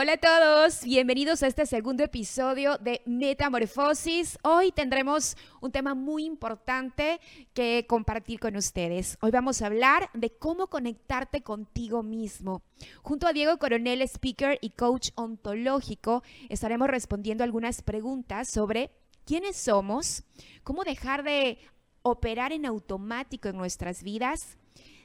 Hola 0.00 0.12
a 0.12 0.16
todos, 0.16 0.84
bienvenidos 0.84 1.42
a 1.42 1.48
este 1.48 1.66
segundo 1.66 2.04
episodio 2.04 2.78
de 2.78 3.02
Metamorfosis. 3.04 4.38
Hoy 4.44 4.70
tendremos 4.70 5.36
un 5.60 5.72
tema 5.72 5.96
muy 5.96 6.24
importante 6.24 7.18
que 7.52 7.84
compartir 7.88 8.38
con 8.38 8.54
ustedes. 8.54 9.18
Hoy 9.20 9.32
vamos 9.32 9.60
a 9.60 9.66
hablar 9.66 10.08
de 10.14 10.30
cómo 10.30 10.68
conectarte 10.68 11.42
contigo 11.42 12.04
mismo. 12.04 12.62
Junto 13.02 13.26
a 13.26 13.32
Diego 13.32 13.58
Coronel, 13.58 14.02
speaker 14.02 14.56
y 14.60 14.70
coach 14.70 15.08
ontológico, 15.16 16.22
estaremos 16.48 16.86
respondiendo 16.86 17.42
algunas 17.42 17.82
preguntas 17.82 18.46
sobre 18.46 18.92
quiénes 19.24 19.56
somos, 19.56 20.22
cómo 20.62 20.84
dejar 20.84 21.24
de 21.24 21.58
operar 22.02 22.52
en 22.52 22.66
automático 22.66 23.48
en 23.48 23.56
nuestras 23.56 24.04
vidas, 24.04 24.58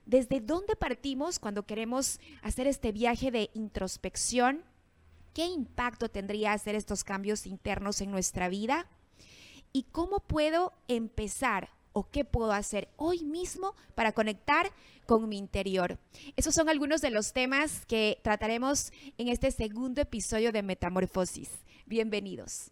desde 0.06 0.40
dónde 0.40 0.76
partimos 0.76 1.40
cuando 1.40 1.66
queremos 1.66 2.20
hacer 2.44 2.68
este 2.68 2.92
viaje 2.92 3.32
de 3.32 3.50
introspección 3.56 4.64
¿Qué 5.34 5.46
impacto 5.46 6.10
tendría 6.10 6.54
hacer 6.54 6.76
estos 6.76 7.04
cambios 7.04 7.48
internos 7.48 8.02
en 8.02 8.12
nuestra 8.12 8.50
vida? 8.50 8.88
¿Y 9.72 9.84
cómo 9.84 10.20
puedo 10.20 10.74
empezar 10.88 11.70
o 11.92 12.10
qué 12.10 12.24
puedo 12.24 12.52
hacer 12.52 12.90
hoy 12.98 13.24
mismo 13.24 13.74
para 13.96 14.12
conectar 14.12 14.72
con 15.08 15.28
mi 15.28 15.40
interior? 15.40 15.98
Esos 16.36 16.54
son 16.54 16.70
algunos 16.70 17.02
de 17.02 17.10
los 17.10 17.34
temas 17.34 17.86
que 17.88 18.20
trataremos 18.22 18.92
en 19.18 19.30
este 19.30 19.50
segundo 19.50 20.02
episodio 20.02 20.52
de 20.52 20.62
Metamorfosis. 20.62 21.50
Bienvenidos. 21.88 22.72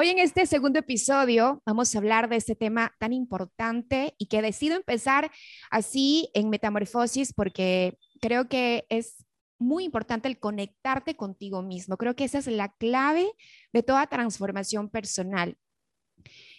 Hoy 0.00 0.10
en 0.10 0.20
este 0.20 0.46
segundo 0.46 0.78
episodio 0.78 1.60
vamos 1.66 1.92
a 1.92 1.98
hablar 1.98 2.28
de 2.28 2.36
este 2.36 2.54
tema 2.54 2.94
tan 3.00 3.12
importante 3.12 4.14
y 4.16 4.26
que 4.26 4.42
decido 4.42 4.76
empezar 4.76 5.32
así 5.72 6.30
en 6.34 6.50
Metamorfosis 6.50 7.32
porque 7.32 7.98
creo 8.20 8.48
que 8.48 8.86
es 8.90 9.26
muy 9.58 9.82
importante 9.82 10.28
el 10.28 10.38
conectarte 10.38 11.16
contigo 11.16 11.62
mismo. 11.62 11.96
Creo 11.96 12.14
que 12.14 12.22
esa 12.22 12.38
es 12.38 12.46
la 12.46 12.72
clave 12.76 13.28
de 13.72 13.82
toda 13.82 14.06
transformación 14.06 14.88
personal. 14.88 15.58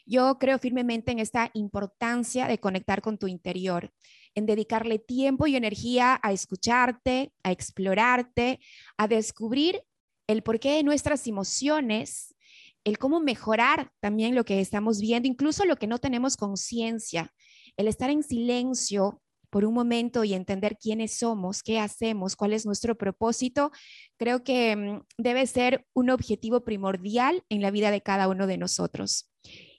Yo 0.06 0.38
creo 0.38 0.60
firmemente 0.60 1.14
en 1.14 1.20
esta 1.20 1.50
importancia 1.54 2.46
de 2.46 2.60
conectar 2.60 3.02
con 3.02 3.18
tu 3.18 3.28
interior, 3.28 3.94
en 4.36 4.48
dedicarle 4.48 5.00
tiempo 5.00 5.48
y 5.48 5.56
energía 5.56 6.20
a 6.22 6.34
escucharte, 6.34 7.32
a 7.44 7.54
explorarte, 7.54 8.60
a 8.98 9.08
descubrir 9.08 9.82
el 10.28 10.44
porqué 10.44 10.72
de 10.72 10.84
nuestras 10.84 11.26
emociones 11.26 12.36
el 12.84 12.98
cómo 12.98 13.20
mejorar 13.20 13.92
también 14.00 14.36
lo 14.36 14.46
que 14.46 14.60
estamos 14.60 15.00
viendo, 15.00 15.28
incluso 15.28 15.66
lo 15.66 15.76
que 15.76 15.88
no 15.88 16.00
tenemos 16.00 16.38
conciencia, 16.38 17.34
el 17.78 17.88
estar 17.88 18.10
en 18.10 18.24
silencio 18.24 19.22
por 19.50 19.66
un 19.66 19.74
momento 19.74 20.24
y 20.24 20.34
entender 20.34 20.78
quiénes 20.78 21.18
somos, 21.18 21.64
qué 21.64 21.80
hacemos, 21.80 22.36
cuál 22.36 22.54
es 22.54 22.66
nuestro 22.66 22.96
propósito, 22.96 23.72
creo 24.18 24.44
que 24.44 24.76
mm, 24.76 25.02
debe 25.18 25.48
ser 25.48 25.86
un 25.94 26.10
objetivo 26.10 26.64
primordial 26.64 27.44
en 27.50 27.62
la 27.62 27.72
vida 27.72 27.92
de 27.92 28.02
cada 28.02 28.28
uno 28.28 28.48
de 28.48 28.58
nosotros. 28.58 29.32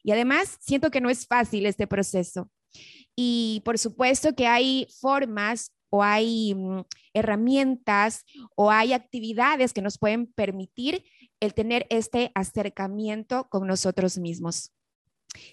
Y 0.03 0.13
además, 0.13 0.57
siento 0.61 0.91
que 0.91 1.01
no 1.01 1.11
es 1.11 1.27
fácil 1.27 1.67
este 1.67 1.87
proceso. 1.87 2.51
Y 3.17 3.63
por 3.65 3.79
supuesto 3.79 4.35
que 4.35 4.47
hay 4.47 4.87
formas 5.01 5.73
o 5.91 6.03
hay 6.03 6.55
mm, 6.55 6.83
herramientas 7.15 8.25
o 8.57 8.71
hay 8.71 8.93
actividades 8.93 9.73
que 9.73 9.83
nos 9.83 9.99
pueden 9.99 10.27
permitir 10.33 11.05
el 11.41 11.55
tener 11.55 11.87
este 11.91 12.31
acercamiento 12.35 13.49
con 13.49 13.67
nosotros 13.67 14.19
mismos. 14.19 14.73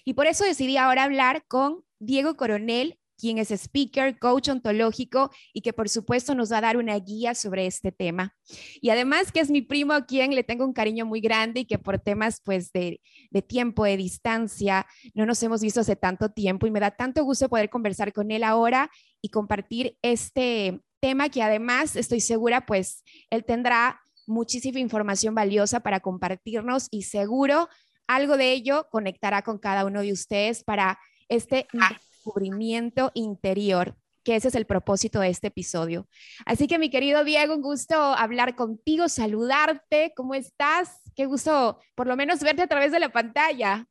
Y 0.04 0.14
por 0.14 0.26
eso 0.26 0.44
decidí 0.44 0.76
ahora 0.76 1.04
hablar 1.04 1.44
con 1.48 1.84
Diego 1.98 2.36
Coronel, 2.36 2.98
quien 3.18 3.38
es 3.38 3.50
speaker, 3.50 4.18
coach 4.18 4.48
ontológico 4.48 5.30
y 5.52 5.60
que 5.60 5.72
por 5.72 5.88
supuesto 5.88 6.34
nos 6.36 6.52
va 6.52 6.58
a 6.58 6.62
dar 6.62 6.76
una 6.76 6.96
guía 6.98 7.34
sobre 7.34 7.66
este 7.66 7.90
tema. 7.90 8.36
Y 8.80 8.90
además 8.90 9.32
que 9.32 9.40
es 9.40 9.50
mi 9.50 9.60
primo 9.60 9.92
a 9.92 10.06
quien 10.06 10.34
le 10.34 10.44
tengo 10.44 10.64
un 10.64 10.72
cariño 10.72 11.04
muy 11.04 11.20
grande 11.20 11.60
y 11.60 11.64
que 11.64 11.78
por 11.78 11.98
temas 11.98 12.40
pues 12.44 12.70
de, 12.70 13.00
de 13.30 13.42
tiempo, 13.42 13.84
de 13.84 13.96
distancia, 13.96 14.86
no 15.14 15.26
nos 15.26 15.42
hemos 15.42 15.60
visto 15.60 15.80
hace 15.80 15.96
tanto 15.96 16.30
tiempo 16.30 16.66
y 16.66 16.70
me 16.70 16.80
da 16.80 16.92
tanto 16.92 17.24
gusto 17.24 17.48
poder 17.48 17.70
conversar 17.70 18.12
con 18.12 18.30
él 18.30 18.44
ahora 18.44 18.88
y 19.20 19.30
compartir 19.30 19.96
este 20.00 20.80
tema 21.00 21.28
que 21.28 21.42
además 21.42 21.96
estoy 21.96 22.20
segura 22.20 22.66
pues 22.66 23.04
él 23.30 23.44
tendrá 23.44 24.00
muchísima 24.28 24.78
información 24.78 25.34
valiosa 25.34 25.80
para 25.80 26.00
compartirnos 26.00 26.88
y 26.90 27.02
seguro 27.02 27.68
algo 28.06 28.36
de 28.36 28.52
ello 28.52 28.88
conectará 28.90 29.42
con 29.42 29.58
cada 29.58 29.84
uno 29.84 30.02
de 30.02 30.12
ustedes 30.12 30.64
para 30.64 30.98
este 31.28 31.66
descubrimiento 31.72 33.10
interior, 33.14 33.96
que 34.24 34.36
ese 34.36 34.48
es 34.48 34.54
el 34.54 34.66
propósito 34.66 35.20
de 35.20 35.28
este 35.30 35.48
episodio. 35.48 36.08
Así 36.46 36.66
que 36.66 36.78
mi 36.78 36.90
querido 36.90 37.24
Diego, 37.24 37.54
un 37.54 37.62
gusto 37.62 37.96
hablar 37.96 38.54
contigo, 38.54 39.08
saludarte, 39.08 40.12
¿cómo 40.14 40.34
estás? 40.34 41.00
Qué 41.16 41.26
gusto 41.26 41.80
por 41.94 42.06
lo 42.06 42.16
menos 42.16 42.40
verte 42.40 42.62
a 42.62 42.66
través 42.66 42.92
de 42.92 43.00
la 43.00 43.10
pantalla. 43.10 43.87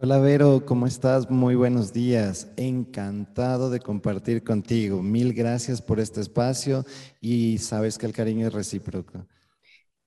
Hola 0.00 0.20
Vero, 0.20 0.64
¿cómo 0.64 0.86
estás? 0.86 1.28
Muy 1.28 1.56
buenos 1.56 1.92
días. 1.92 2.52
Encantado 2.56 3.68
de 3.68 3.80
compartir 3.80 4.44
contigo. 4.44 5.02
Mil 5.02 5.34
gracias 5.34 5.82
por 5.82 5.98
este 5.98 6.20
espacio 6.20 6.84
y 7.20 7.58
sabes 7.58 7.98
que 7.98 8.06
el 8.06 8.12
cariño 8.12 8.46
es 8.46 8.52
recíproco. 8.52 9.26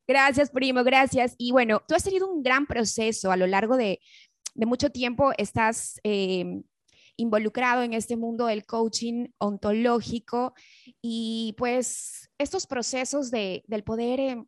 Gracias, 0.08 0.50
primo, 0.50 0.86
gracias. 0.86 1.36
Y 1.38 1.52
bueno, 1.52 1.84
tú 1.86 1.94
has 1.94 2.06
tenido 2.06 2.32
un 2.32 2.42
gran 2.42 2.68
proceso 2.68 3.34
a 3.34 3.36
lo 3.36 3.48
largo 3.48 3.76
de, 3.76 4.00
mucho 4.56 4.92
tiempo, 4.92 5.34
estás 5.38 6.00
eh, 6.06 6.62
involucrado 7.18 7.84
en 7.84 7.94
este 7.94 8.16
mundo 8.16 8.46
del 8.46 8.66
coaching 8.66 9.28
ontológico 9.40 10.54
y 11.02 11.54
pues 11.58 12.30
estos 12.38 12.66
procesos 12.66 13.30
de, 13.30 13.66
del 13.68 13.84
poder 13.84 14.22
eh, 14.22 14.42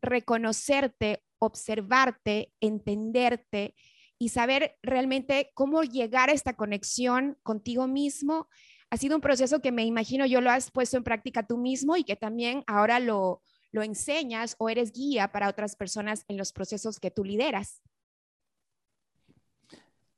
reconocerte, 0.00 1.24
observarte, 1.40 2.52
entenderte 2.60 3.74
y 4.20 4.28
saber 4.28 4.76
realmente 4.82 5.50
cómo 5.54 5.82
llegar 5.82 6.28
a 6.28 6.34
esta 6.34 6.52
conexión 6.52 7.38
contigo 7.42 7.88
mismo. 7.88 8.48
Ha 8.90 8.98
sido 8.98 9.16
un 9.16 9.22
proceso 9.22 9.60
que 9.60 9.72
me 9.72 9.86
imagino 9.86 10.26
yo 10.26 10.42
lo 10.42 10.50
has 10.50 10.70
puesto 10.70 10.98
en 10.98 11.04
práctica 11.04 11.46
tú 11.46 11.56
mismo 11.56 11.96
y 11.96 12.04
que 12.04 12.16
también 12.16 12.62
ahora 12.66 13.00
lo, 13.00 13.40
lo 13.72 13.82
enseñas 13.82 14.56
o 14.58 14.68
eres 14.68 14.92
guía 14.92 15.32
para 15.32 15.48
otras 15.48 15.74
personas 15.74 16.26
en 16.28 16.36
los 16.36 16.52
procesos 16.52 17.00
que 17.00 17.10
tú 17.10 17.24
lideras. 17.24 17.80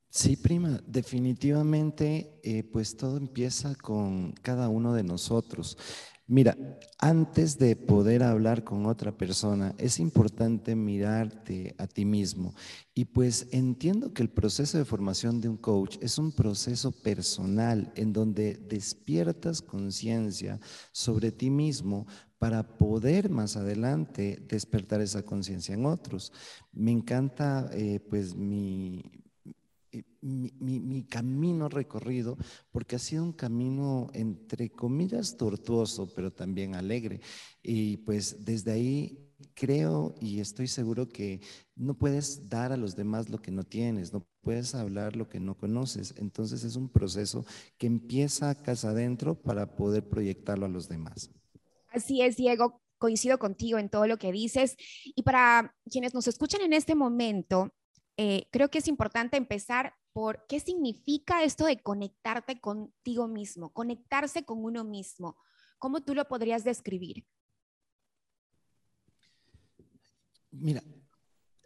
Sí, 0.09 0.35
prima, 0.35 0.81
definitivamente, 0.85 2.39
eh, 2.43 2.63
pues 2.63 2.97
todo 2.97 3.17
empieza 3.17 3.73
con 3.73 4.33
cada 4.33 4.67
uno 4.67 4.93
de 4.93 5.03
nosotros. 5.03 5.77
Mira, 6.25 6.57
antes 6.99 7.57
de 7.57 7.75
poder 7.75 8.23
hablar 8.23 8.63
con 8.63 8.85
otra 8.85 9.11
persona, 9.11 9.75
es 9.77 9.99
importante 9.99 10.73
mirarte 10.73 11.75
a 11.77 11.85
ti 11.85 12.05
mismo. 12.05 12.53
Y 12.93 13.05
pues 13.05 13.47
entiendo 13.51 14.13
que 14.13 14.23
el 14.23 14.29
proceso 14.29 14.77
de 14.77 14.85
formación 14.85 15.41
de 15.41 15.49
un 15.49 15.57
coach 15.57 15.97
es 16.01 16.17
un 16.17 16.31
proceso 16.31 16.93
personal 16.93 17.91
en 17.97 18.13
donde 18.13 18.55
despiertas 18.55 19.61
conciencia 19.61 20.61
sobre 20.93 21.33
ti 21.33 21.49
mismo 21.49 22.07
para 22.39 22.77
poder 22.77 23.29
más 23.29 23.57
adelante 23.57 24.45
despertar 24.47 25.01
esa 25.01 25.23
conciencia 25.23 25.75
en 25.75 25.85
otros. 25.85 26.31
Me 26.71 26.91
encanta 26.91 27.69
eh, 27.73 27.99
pues 28.09 28.33
mi, 28.33 29.22
mi, 30.21 31.03
camino 31.03 31.69
recorrido, 31.69 32.37
porque 32.71 32.95
ha 32.95 32.99
sido 32.99 33.23
un 33.23 33.33
camino, 33.33 34.09
entre 34.13 34.69
comillas, 34.71 35.37
tortuoso, 35.37 36.11
pero 36.15 36.31
también 36.31 36.75
alegre. 36.75 37.21
Y 37.61 37.97
pues 37.97 38.43
desde 38.45 38.71
ahí 38.71 39.19
creo 39.53 40.15
y 40.21 40.39
estoy 40.39 40.67
seguro 40.67 41.09
que 41.09 41.41
no 41.75 41.95
puedes 41.95 42.49
dar 42.49 42.71
a 42.71 42.77
los 42.77 42.95
demás 42.95 43.29
lo 43.29 43.39
que 43.39 43.51
no 43.51 43.63
tienes, 43.63 44.13
no 44.13 44.25
puedes 44.41 44.73
hablar 44.75 45.15
lo 45.15 45.27
que 45.27 45.39
no 45.39 45.55
conoces. 45.55 46.13
Entonces 46.17 46.63
es 46.63 46.75
un 46.75 46.89
proceso 46.89 47.45
que 47.77 47.87
empieza 47.87 48.61
casa 48.61 48.89
adentro 48.89 49.41
para 49.41 49.75
poder 49.75 50.07
proyectarlo 50.07 50.65
a 50.65 50.69
los 50.69 50.87
demás. 50.87 51.29
Así 51.91 52.21
es, 52.21 52.37
Diego, 52.37 52.81
coincido 52.97 53.37
contigo 53.37 53.77
en 53.77 53.89
todo 53.89 54.07
lo 54.07 54.17
que 54.17 54.31
dices. 54.31 54.75
Y 55.03 55.23
para 55.23 55.75
quienes 55.89 56.13
nos 56.13 56.27
escuchan 56.27 56.61
en 56.61 56.73
este 56.73 56.95
momento, 56.95 57.73
eh, 58.17 58.47
creo 58.51 58.69
que 58.69 58.79
es 58.79 58.87
importante 58.87 59.37
empezar 59.37 59.95
por 60.13 60.45
qué 60.47 60.59
significa 60.59 61.43
esto 61.43 61.65
de 61.65 61.81
conectarte 61.81 62.59
contigo 62.61 63.27
mismo, 63.27 63.73
conectarse 63.73 64.45
con 64.45 64.63
uno 64.63 64.83
mismo. 64.83 65.37
¿Cómo 65.79 66.01
tú 66.01 66.13
lo 66.13 66.27
podrías 66.27 66.63
describir? 66.63 67.25
Mira, 70.51 70.83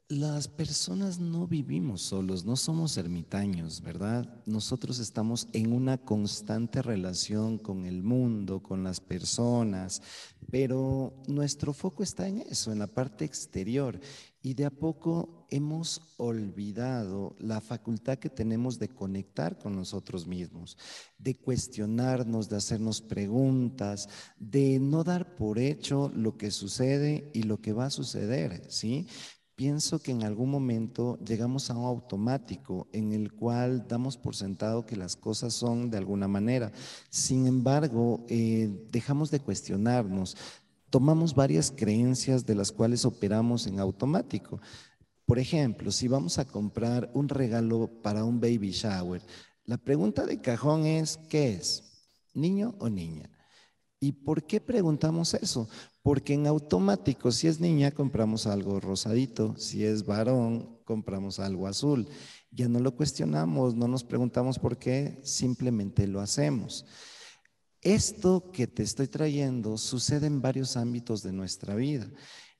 las 0.09 0.47
personas 0.47 1.19
no 1.19 1.47
vivimos 1.47 2.01
solos, 2.01 2.45
no 2.45 2.55
somos 2.55 2.95
ermitaños, 2.95 3.81
¿verdad? 3.81 4.41
Nosotros 4.45 4.99
estamos 4.99 5.49
en 5.51 5.73
una 5.73 5.97
constante 5.97 6.81
relación 6.81 7.57
con 7.57 7.85
el 7.85 8.03
mundo, 8.03 8.63
con 8.63 8.85
las 8.85 9.01
personas, 9.01 10.01
pero 10.49 11.13
nuestro 11.27 11.73
foco 11.73 12.03
está 12.03 12.25
en 12.25 12.39
eso, 12.39 12.71
en 12.71 12.79
la 12.79 12.87
parte 12.87 13.25
exterior. 13.25 13.99
Y 14.41 14.53
de 14.53 14.63
a 14.63 14.69
poco 14.69 15.45
hemos 15.49 16.13
olvidado 16.15 17.35
la 17.37 17.59
facultad 17.59 18.17
que 18.17 18.29
tenemos 18.29 18.79
de 18.79 18.87
conectar 18.87 19.57
con 19.57 19.75
nosotros 19.75 20.25
mismos, 20.25 20.77
de 21.17 21.35
cuestionarnos, 21.35 22.47
de 22.47 22.55
hacernos 22.55 23.01
preguntas, 23.01 24.07
de 24.39 24.79
no 24.79 25.03
dar 25.03 25.35
por 25.35 25.59
hecho 25.59 26.09
lo 26.15 26.37
que 26.37 26.51
sucede 26.51 27.29
y 27.33 27.43
lo 27.43 27.59
que 27.59 27.73
va 27.73 27.87
a 27.87 27.89
suceder, 27.89 28.63
¿sí? 28.69 29.05
Pienso 29.57 29.97
que 29.97 30.11
en 30.11 30.21
algún 30.21 30.51
momento 30.51 31.17
llegamos 31.25 31.71
a 31.71 31.75
un 31.75 31.85
automático 31.85 32.87
en 32.93 33.11
el 33.11 33.33
cual 33.33 33.87
damos 33.87 34.15
por 34.15 34.35
sentado 34.35 34.85
que 34.85 34.95
las 34.95 35.15
cosas 35.15 35.51
son 35.51 35.89
de 35.89 35.97
alguna 35.97 36.27
manera. 36.27 36.71
Sin 37.09 37.47
embargo, 37.47 38.23
eh, 38.29 38.69
dejamos 38.91 39.31
de 39.31 39.39
cuestionarnos, 39.39 40.37
tomamos 40.91 41.33
varias 41.33 41.73
creencias 41.75 42.45
de 42.45 42.53
las 42.53 42.71
cuales 42.71 43.03
operamos 43.03 43.65
en 43.65 43.79
automático. 43.79 44.61
Por 45.25 45.39
ejemplo, 45.39 45.91
si 45.91 46.07
vamos 46.07 46.37
a 46.37 46.45
comprar 46.45 47.09
un 47.15 47.27
regalo 47.27 47.89
para 48.03 48.23
un 48.23 48.39
baby 48.39 48.69
shower, 48.69 49.23
la 49.65 49.77
pregunta 49.77 50.27
de 50.27 50.39
cajón 50.39 50.85
es, 50.85 51.17
¿qué 51.29 51.53
es? 51.53 51.83
¿Niño 52.35 52.75
o 52.77 52.89
niña? 52.89 53.31
¿Y 53.99 54.11
por 54.11 54.43
qué 54.43 54.61
preguntamos 54.61 55.33
eso? 55.33 55.67
Porque 56.03 56.33
en 56.33 56.45
automático, 56.45 57.31
si 57.31 57.47
es 57.47 57.59
niña, 57.59 57.91
compramos 57.91 58.45
algo 58.45 58.79
rosadito, 58.79 59.55
si 59.57 59.83
es 59.85 60.05
varón, 60.05 60.77
compramos 60.85 61.39
algo 61.39 61.67
azul. 61.67 62.07
Ya 62.51 62.67
no 62.69 62.79
lo 62.79 62.95
cuestionamos, 62.95 63.75
no 63.75 63.87
nos 63.87 64.03
preguntamos 64.03 64.59
por 64.59 64.77
qué, 64.77 65.19
simplemente 65.23 66.05
lo 66.07 66.21
hacemos. 66.21 66.85
Esto 67.81 68.51
que 68.51 68.67
te 68.67 68.83
estoy 68.83 69.07
trayendo 69.07 69.77
sucede 69.77 70.27
en 70.27 70.41
varios 70.41 70.77
ámbitos 70.77 71.23
de 71.23 71.31
nuestra 71.31 71.75
vida. 71.75 72.07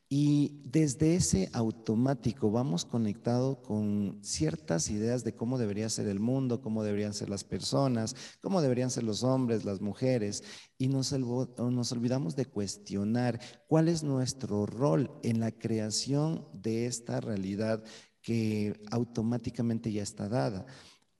Y 0.10 0.62
desde 0.64 1.16
ese 1.16 1.50
automático 1.52 2.50
vamos 2.50 2.86
conectado 2.86 3.62
con 3.62 4.20
ciertas 4.22 4.90
ideas 4.90 5.26
de 5.26 5.36
cómo 5.36 5.58
debería 5.58 5.90
ser 5.90 6.08
el 6.08 6.22
mundo, 6.22 6.62
cómo 6.62 6.82
deberían 6.82 7.14
ser 7.14 7.30
las 7.30 7.44
personas, 7.44 8.16
cómo 8.40 8.62
deberían 8.62 8.90
ser 8.90 9.04
los 9.04 9.24
hombres, 9.24 9.66
las 9.66 9.82
mujeres, 9.82 10.44
y 10.78 10.88
nos, 10.88 11.12
olvidamos 11.12 12.38
de 12.38 12.46
cuestionar 12.46 13.42
cuál 13.68 13.90
es 13.90 14.04
nuestro 14.04 14.66
rol 14.66 15.12
en 15.24 15.42
la 15.42 15.52
creación 15.52 16.48
de 16.54 16.86
esta 16.86 17.20
realidad 17.20 17.84
que 18.22 18.80
automáticamente 18.92 19.92
ya 19.92 20.04
está 20.04 20.30
dada. 20.30 20.66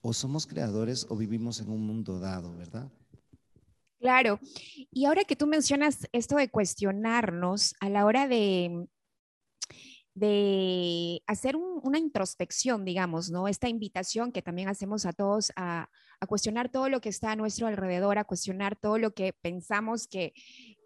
O 0.00 0.14
somos 0.14 0.46
creadores 0.46 1.06
o 1.10 1.16
vivimos 1.16 1.60
en 1.60 1.68
un 1.68 1.86
mundo 1.86 2.18
dado, 2.20 2.56
¿verdad? 2.56 2.90
Claro. 4.00 4.38
Y 4.92 5.06
ahora 5.06 5.24
que 5.24 5.36
tú 5.36 5.46
mencionas 5.46 6.06
esto 6.12 6.36
de 6.36 6.48
cuestionarnos 6.50 7.74
a 7.80 7.88
la 7.88 8.04
hora 8.06 8.28
de, 8.28 8.86
de 10.18 11.22
hacer 11.26 11.54
una 11.56 11.98
introspección, 11.98 12.84
digamos, 12.84 13.30
¿no? 13.30 13.46
Esta 13.46 13.68
invitación 13.68 14.32
que 14.32 14.42
también 14.42 14.68
hacemos 14.68 15.06
a 15.06 15.12
todos 15.12 15.52
a, 15.54 15.88
cuestionar 16.28 16.68
todo 16.68 16.88
lo 16.88 17.00
que 17.00 17.08
está 17.08 17.30
a 17.30 17.36
nuestro 17.36 17.68
alrededor, 17.68 18.18
a 18.18 18.24
cuestionar 18.24 18.74
todo 18.74 18.98
lo 18.98 19.14
que 19.14 19.32
pensamos 19.32 20.08
que, 20.08 20.32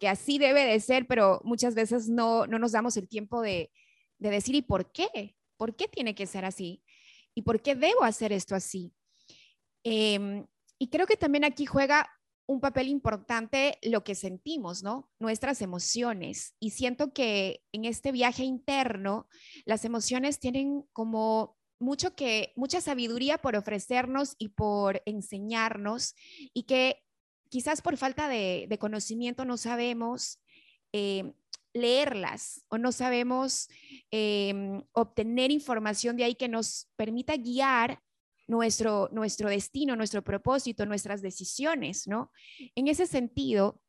así 0.07 0.37
debe 0.37 0.65
de 0.65 0.79
ser, 0.79 1.07
pero 1.07 1.41
muchas 1.43 1.73
veces 1.73 2.09
no, 2.09 2.45
nos 2.45 2.73
damos 2.73 2.95
el 2.97 3.07
tiempo 3.07 3.41
de, 3.41 3.71
decir, 4.19 4.53
¿y 4.53 4.61
por 4.61 4.91
qué? 4.91 5.35
¿Por 5.57 5.75
qué 5.75 5.87
tiene 5.87 6.13
que 6.13 6.27
ser 6.27 6.45
así? 6.45 6.83
¿Y 7.33 7.41
por 7.41 7.61
qué 7.61 7.73
debo 7.73 8.03
hacer 8.03 8.31
esto 8.31 8.53
así? 8.55 8.93
Em, 9.83 10.45
y 10.77 10.89
creo 10.89 11.07
que 11.07 11.17
también 11.17 11.43
aquí 11.43 11.65
juega 11.65 12.07
un 12.45 12.59
papel 12.59 12.89
importante 12.89 13.77
lo 13.81 14.03
que 14.03 14.15
sentimos, 14.15 14.83
¿no? 14.83 15.09
Nuestras 15.19 15.61
emociones. 15.61 16.55
Y 16.59 16.71
siento 16.71 17.13
que 17.13 17.63
en 17.71 17.85
este 17.85 18.11
viaje 18.11 18.43
interno, 18.43 19.27
las 19.65 19.85
emociones 19.85 20.39
tienen 20.39 20.83
como 20.91 21.57
mucho 21.79 22.15
que, 22.15 22.53
mucha 22.55 22.81
sabiduría 22.81 23.37
por 23.37 23.55
ofrecernos 23.55 24.35
y 24.37 24.49
por 24.49 25.01
enseñarnos 25.05 26.15
y 26.53 26.63
que 26.63 27.03
quizás 27.49 27.81
por 27.81 27.97
falta 27.97 28.27
de, 28.27 28.77
conocimiento 28.79 29.45
no 29.45 29.57
sabemos 29.57 30.39
eh, 30.91 31.33
leerlas 31.73 32.63
o 32.69 32.77
no 32.77 32.91
sabemos 32.91 33.67
em, 34.11 34.83
obtener 34.91 35.51
información 35.51 36.17
de 36.17 36.23
ahí 36.23 36.35
que 36.35 36.47
nos 36.47 36.87
permita 36.95 37.35
guiar 37.35 38.01
nuestro, 38.47 39.09
nuestro 39.11 39.49
destino, 39.49 39.95
nuestro 39.95 40.23
propósito, 40.23 40.85
nuestras 40.85 41.21
decisiones, 41.21 42.07
¿no? 42.07 42.31
En 42.75 42.87
ese 42.87 43.07
sentido, 43.07 43.81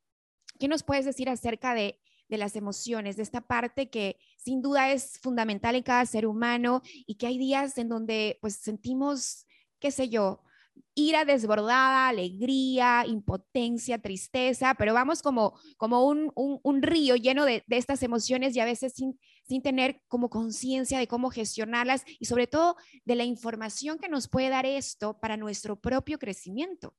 ¿qué 0.59 0.69
nos 0.69 0.83
puedes 0.83 1.05
decir 1.05 1.29
acerca 1.29 1.75
de, 1.75 2.01
de 2.29 2.39
las 2.39 2.57
emociones, 2.57 3.17
de 3.17 3.23
esta 3.23 3.41
parte 3.41 3.91
que 3.91 4.19
sin 4.37 4.63
duda 4.63 4.93
es 4.93 5.19
fundamental 5.21 5.75
en 5.75 5.83
cada 5.83 6.07
ser 6.07 6.27
humano 6.27 6.83
y 7.07 7.17
que 7.17 7.27
hay 7.27 7.39
días 7.39 7.79
en 7.79 7.89
donde 7.89 8.39
pues 8.41 8.57
sentimos, 8.57 9.47
qué 9.79 9.91
sé 9.91 10.09
yo, 10.09 10.43
ira 10.95 11.25
desbordada, 11.25 12.09
alegría, 12.09 13.05
impotencia, 13.07 13.99
tristeza, 13.99 14.75
pero 14.75 14.95
vamos 14.95 15.23
como, 15.23 15.59
como 15.77 16.07
un, 16.07 16.33
un, 16.35 16.83
río 16.83 17.17
lleno 17.17 17.45
de, 17.45 17.65
de, 17.67 17.77
estas 17.77 18.03
emociones 18.03 18.55
y 18.55 18.61
a 18.61 18.65
veces 18.65 18.95
sin, 18.95 19.19
sin 19.43 19.63
tener 19.63 20.01
como 20.09 20.31
conciencia 20.31 20.99
de 20.99 21.09
cómo 21.09 21.31
gestionarlas 21.31 22.05
y 22.19 22.27
sobre 22.27 22.47
todo 22.47 22.77
de 23.05 23.17
la 23.17 23.25
información 23.25 23.99
que 23.99 24.09
nos 24.09 24.29
puede 24.29 24.49
dar 24.49 24.67
esto 24.67 25.19
para 25.21 25.37
nuestro 25.37 25.81
propio 25.81 26.19
crecimiento. 26.19 26.95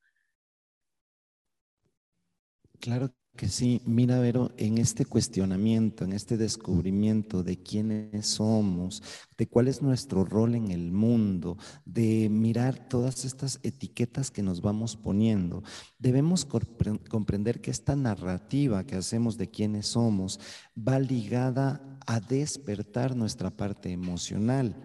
Claro 2.79 3.13
que 3.35 3.49
sí, 3.49 3.81
mira, 3.85 4.19
Vero, 4.19 4.51
en 4.57 4.77
este 4.77 5.05
cuestionamiento, 5.05 6.05
en 6.05 6.13
este 6.13 6.37
descubrimiento 6.37 7.43
de 7.43 7.57
quiénes 7.57 8.25
somos, 8.27 9.03
de 9.37 9.47
cuál 9.47 9.67
es 9.67 9.81
nuestro 9.81 10.23
rol 10.23 10.55
en 10.55 10.71
el 10.71 10.91
mundo, 10.91 11.57
de 11.85 12.29
mirar 12.29 12.87
todas 12.87 13.25
estas 13.25 13.59
etiquetas 13.63 14.31
que 14.31 14.43
nos 14.43 14.61
vamos 14.61 14.95
poniendo, 14.95 15.63
debemos 15.99 16.45
comprender 16.45 17.61
que 17.61 17.71
esta 17.71 17.95
narrativa 17.95 18.85
que 18.85 18.95
hacemos 18.95 19.37
de 19.37 19.49
quiénes 19.49 19.87
somos 19.87 20.39
va 20.75 20.99
ligada 20.99 21.81
a 22.07 22.19
despertar 22.19 23.15
nuestra 23.15 23.49
parte 23.49 23.91
emocional. 23.91 24.75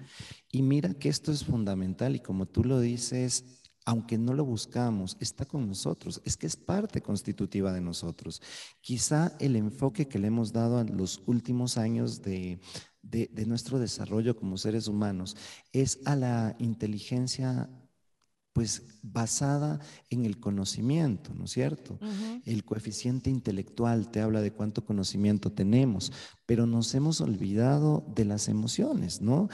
Y 0.51 0.63
mira 0.63 0.95
que 0.95 1.09
esto 1.09 1.31
es 1.31 1.45
fundamental 1.45 2.17
y 2.17 2.21
como 2.21 2.47
tú 2.47 2.65
lo 2.65 2.81
dices, 2.81 3.60
aunque 3.91 4.19
no 4.19 4.35
lo 4.35 4.45
buscamos, 4.45 5.17
está 5.19 5.45
con 5.45 5.67
nosotros, 5.67 6.23
es 6.25 6.37
que 6.37 6.47
es 6.47 6.55
parte 6.55 7.03
constitutiva 7.03 7.73
de 7.73 7.81
nosotros. 7.81 8.41
Quizá 8.81 9.33
el 9.41 9.57
enfoque 9.57 10.07
que 10.07 10.21
le 10.21 10.29
hemos 10.29 10.53
dado 10.53 10.79
a 10.79 10.85
los 10.85 11.25
últimos 11.27 11.77
años 11.77 12.23
de, 12.23 12.61
nuestro 13.49 13.81
desarrollo 13.81 14.37
como 14.37 14.59
seres 14.59 14.87
humanos 14.87 15.37
es 15.73 15.99
a 16.05 16.15
la 16.15 16.55
inteligencia 16.61 17.69
pues 18.53 18.83
basada 19.03 19.81
en 20.09 20.25
el 20.25 20.39
conocimiento, 20.39 21.35
¿no 21.35 21.45
es 21.45 21.51
cierto? 21.51 21.99
El 22.45 22.65
coeficiente 22.65 23.29
intelectual 23.29 24.11
te 24.11 24.21
habla 24.21 24.41
de 24.41 24.53
cuánto 24.53 24.85
conocimiento 24.85 25.51
tenemos, 25.51 26.13
pero 26.47 26.67
nos 26.67 26.95
hemos 26.95 27.21
olvidado 27.21 28.05
de 28.15 28.25
las 28.25 28.49
emociones, 28.49 29.21
¿no? 29.21 29.49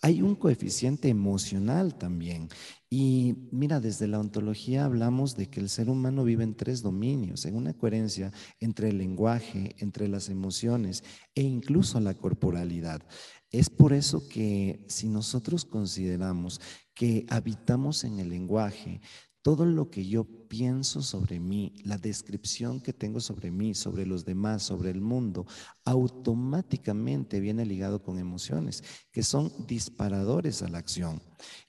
Hay 0.00 0.22
un 0.22 0.34
coeficiente 0.36 1.08
emocional 1.08 1.96
también. 1.96 2.48
Y 2.88 3.34
mira, 3.50 3.80
desde 3.80 4.06
la 4.06 4.20
ontología 4.20 4.84
hablamos 4.84 5.36
de 5.36 5.50
que 5.50 5.60
el 5.60 5.68
ser 5.68 5.90
humano 5.90 6.24
vive 6.24 6.44
en 6.44 6.54
tres 6.54 6.82
dominios, 6.82 7.44
en 7.44 7.56
una 7.56 7.74
coherencia 7.74 8.32
entre 8.60 8.90
el 8.90 8.98
lenguaje, 8.98 9.74
entre 9.78 10.08
las 10.08 10.28
emociones 10.28 11.04
e 11.34 11.42
incluso 11.42 12.00
la 12.00 12.14
corporalidad. 12.14 13.02
Es 13.50 13.70
por 13.70 13.92
eso 13.92 14.28
que 14.28 14.84
si 14.88 15.08
nosotros 15.08 15.64
consideramos 15.64 16.60
que 16.94 17.26
habitamos 17.28 18.04
en 18.04 18.18
el 18.18 18.28
lenguaje, 18.28 19.00
todo 19.48 19.64
lo 19.64 19.88
que 19.88 20.04
yo 20.04 20.24
pienso 20.24 21.00
sobre 21.00 21.40
mí, 21.40 21.72
la 21.82 21.96
descripción 21.96 22.82
que 22.82 22.92
tengo 22.92 23.18
sobre 23.18 23.50
mí, 23.50 23.74
sobre 23.74 24.04
los 24.04 24.26
demás, 24.26 24.62
sobre 24.62 24.90
el 24.90 25.00
mundo, 25.00 25.46
automáticamente 25.86 27.40
viene 27.40 27.64
ligado 27.64 28.02
con 28.02 28.18
emociones 28.18 28.84
que 29.10 29.22
son 29.22 29.50
disparadores 29.66 30.60
a 30.60 30.68
la 30.68 30.76
acción. 30.76 31.22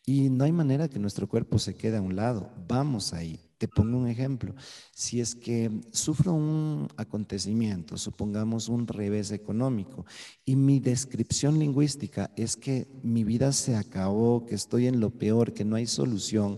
Y 0.06 0.30
no 0.30 0.44
hay 0.44 0.52
manera 0.52 0.90
que 0.90 1.00
nuestro 1.00 1.30
cuerpo 1.30 1.58
se 1.58 1.74
quede 1.76 1.96
a 1.96 2.02
un 2.02 2.18
lado. 2.18 2.52
Vamos 2.68 3.14
ahí. 3.14 3.40
Te 3.58 3.70
pongo 3.70 3.98
un 3.98 4.08
ejemplo. 4.08 4.56
Si 4.94 5.22
es 5.22 5.36
que 5.36 5.70
sufro 5.94 6.34
un 6.34 6.90
acontecimiento, 6.98 7.98
supongamos 7.98 8.68
un 8.68 8.88
revés 8.88 9.32
económico, 9.32 10.06
y 10.44 10.56
mi 10.56 10.80
descripción 10.80 11.60
lingüística 11.60 12.32
es 12.36 12.56
que 12.58 12.90
mi 13.04 13.24
vida 13.24 13.54
se 13.54 13.76
acabó, 13.76 14.46
que 14.46 14.56
estoy 14.56 14.88
en 14.88 15.00
lo 15.00 15.12
peor, 15.12 15.54
que 15.54 15.66
no 15.66 15.76
hay 15.76 15.88
solución, 15.88 16.58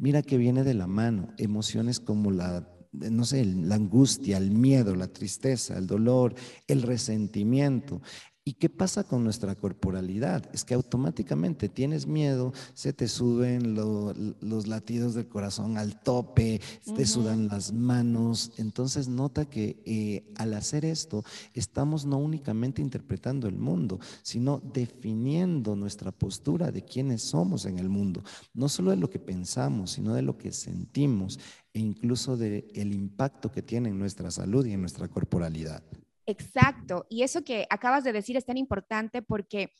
mira 0.00 0.22
que 0.22 0.38
viene 0.38 0.64
de 0.64 0.74
la 0.74 0.86
mano 0.86 1.28
emociones 1.38 2.00
como 2.00 2.30
la 2.30 2.66
no 2.92 3.24
sé, 3.24 3.44
la 3.44 3.76
angustia, 3.76 4.36
el 4.36 4.50
miedo, 4.50 4.96
la 4.96 5.06
tristeza, 5.06 5.78
el 5.78 5.86
dolor, 5.86 6.34
el 6.66 6.82
resentimiento. 6.82 8.02
¿Y 8.42 8.54
qué 8.54 8.70
pasa 8.70 9.04
con 9.04 9.22
nuestra 9.22 9.54
corporalidad? 9.54 10.48
Es 10.54 10.64
que 10.64 10.72
automáticamente 10.72 11.68
tienes 11.68 12.06
miedo, 12.06 12.54
se 12.72 12.94
te 12.94 13.06
suben 13.06 13.74
los 13.74 14.66
latidos 14.66 15.12
del 15.12 15.28
corazón 15.28 15.76
al 15.76 16.00
tope, 16.00 16.58
te 16.96 17.04
sudan 17.04 17.48
las 17.48 17.74
manos. 17.74 18.52
Entonces 18.56 19.08
nota 19.08 19.44
que 19.44 19.82
eh, 19.84 20.32
al 20.36 20.54
hacer 20.54 20.86
esto 20.86 21.22
estamos 21.52 22.06
no 22.06 22.16
únicamente 22.16 22.80
interpretando 22.80 23.46
el 23.46 23.58
mundo, 23.58 24.00
sino 24.22 24.58
definiendo 24.72 25.76
nuestra 25.76 26.10
postura 26.10 26.72
de 26.72 26.82
quiénes 26.82 27.20
somos 27.20 27.66
en 27.66 27.78
el 27.78 27.90
mundo. 27.90 28.22
No 28.54 28.70
solo 28.70 28.90
de 28.90 28.96
lo 28.96 29.10
que 29.10 29.18
pensamos, 29.18 29.90
sino 29.90 30.14
de 30.14 30.22
lo 30.22 30.38
que 30.38 30.50
sentimos 30.52 31.38
e 31.74 31.80
incluso 31.80 32.38
del 32.38 32.64
el 32.74 32.94
impacto 32.94 33.52
que 33.52 33.60
tiene 33.60 33.90
en 33.90 33.98
nuestra 33.98 34.30
salud 34.30 34.64
y 34.64 34.72
en 34.72 34.80
nuestra 34.80 35.08
corporalidad. 35.08 35.82
Exacto. 36.30 37.06
Y 37.10 37.22
eso 37.22 37.42
que 37.42 37.66
acabas 37.70 38.04
de 38.04 38.12
decir 38.12 38.36
es 38.36 38.44
tan 38.44 38.56
importante 38.56 39.20
porque 39.20 39.72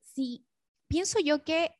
si 0.00 0.46
pienso 0.86 1.18
yo 1.18 1.42
que 1.42 1.74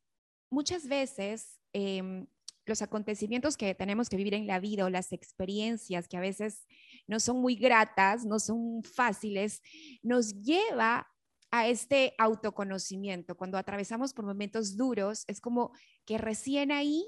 muchas 0.51 0.89
veces 0.89 1.61
em, 1.73 2.27
los 2.67 2.83
acontecimientos 2.83 3.57
que 3.57 3.75
tenemos 3.77 4.09
que 4.09 4.17
vivir 4.17 4.35
en 4.35 4.49
la 4.49 4.59
vida 4.59 4.85
o 4.85 4.91
las 4.91 5.13
experiencias 5.13 6.09
que 6.09 6.17
a 6.17 6.21
veces 6.21 6.67
no 7.07 7.21
son 7.21 7.41
muy 7.41 7.55
gratas, 7.55 8.25
no 8.25 8.41
son 8.41 8.83
fáciles, 8.83 9.63
nos 10.03 10.35
lleva 10.43 11.07
a 11.51 11.69
este 11.69 12.15
autoconocimiento. 12.19 13.37
Cuando 13.37 13.59
atravesamos 13.59 14.13
por 14.13 14.27
momentos 14.27 14.77
duros, 14.77 15.25
es 15.29 15.41
como 15.41 15.73
que 16.05 16.19
recién 16.19 16.73
ahí 16.73 17.07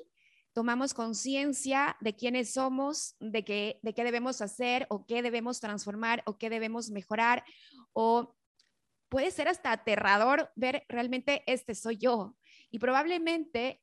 tomamos 0.52 0.94
conciencia 0.94 1.96
de 2.00 2.14
quiénes 2.14 2.52
somos, 2.52 3.16
de 3.20 3.44
qué, 3.44 3.78
de 3.82 3.94
qué 3.94 4.04
debemos 4.04 4.40
hacer 4.40 4.86
o 4.90 5.06
qué 5.06 5.22
debemos 5.22 5.60
transformar 5.60 6.22
o 6.26 6.38
qué 6.38 6.50
debemos 6.50 6.90
mejorar 6.90 7.44
o 7.92 8.34
puede 9.08 9.30
ser 9.30 9.48
hasta 9.48 9.72
aterrador 9.72 10.50
ver 10.56 10.84
realmente 10.88 11.42
este 11.46 11.74
soy 11.74 11.98
yo 11.98 12.36
y 12.70 12.78
probablemente 12.78 13.80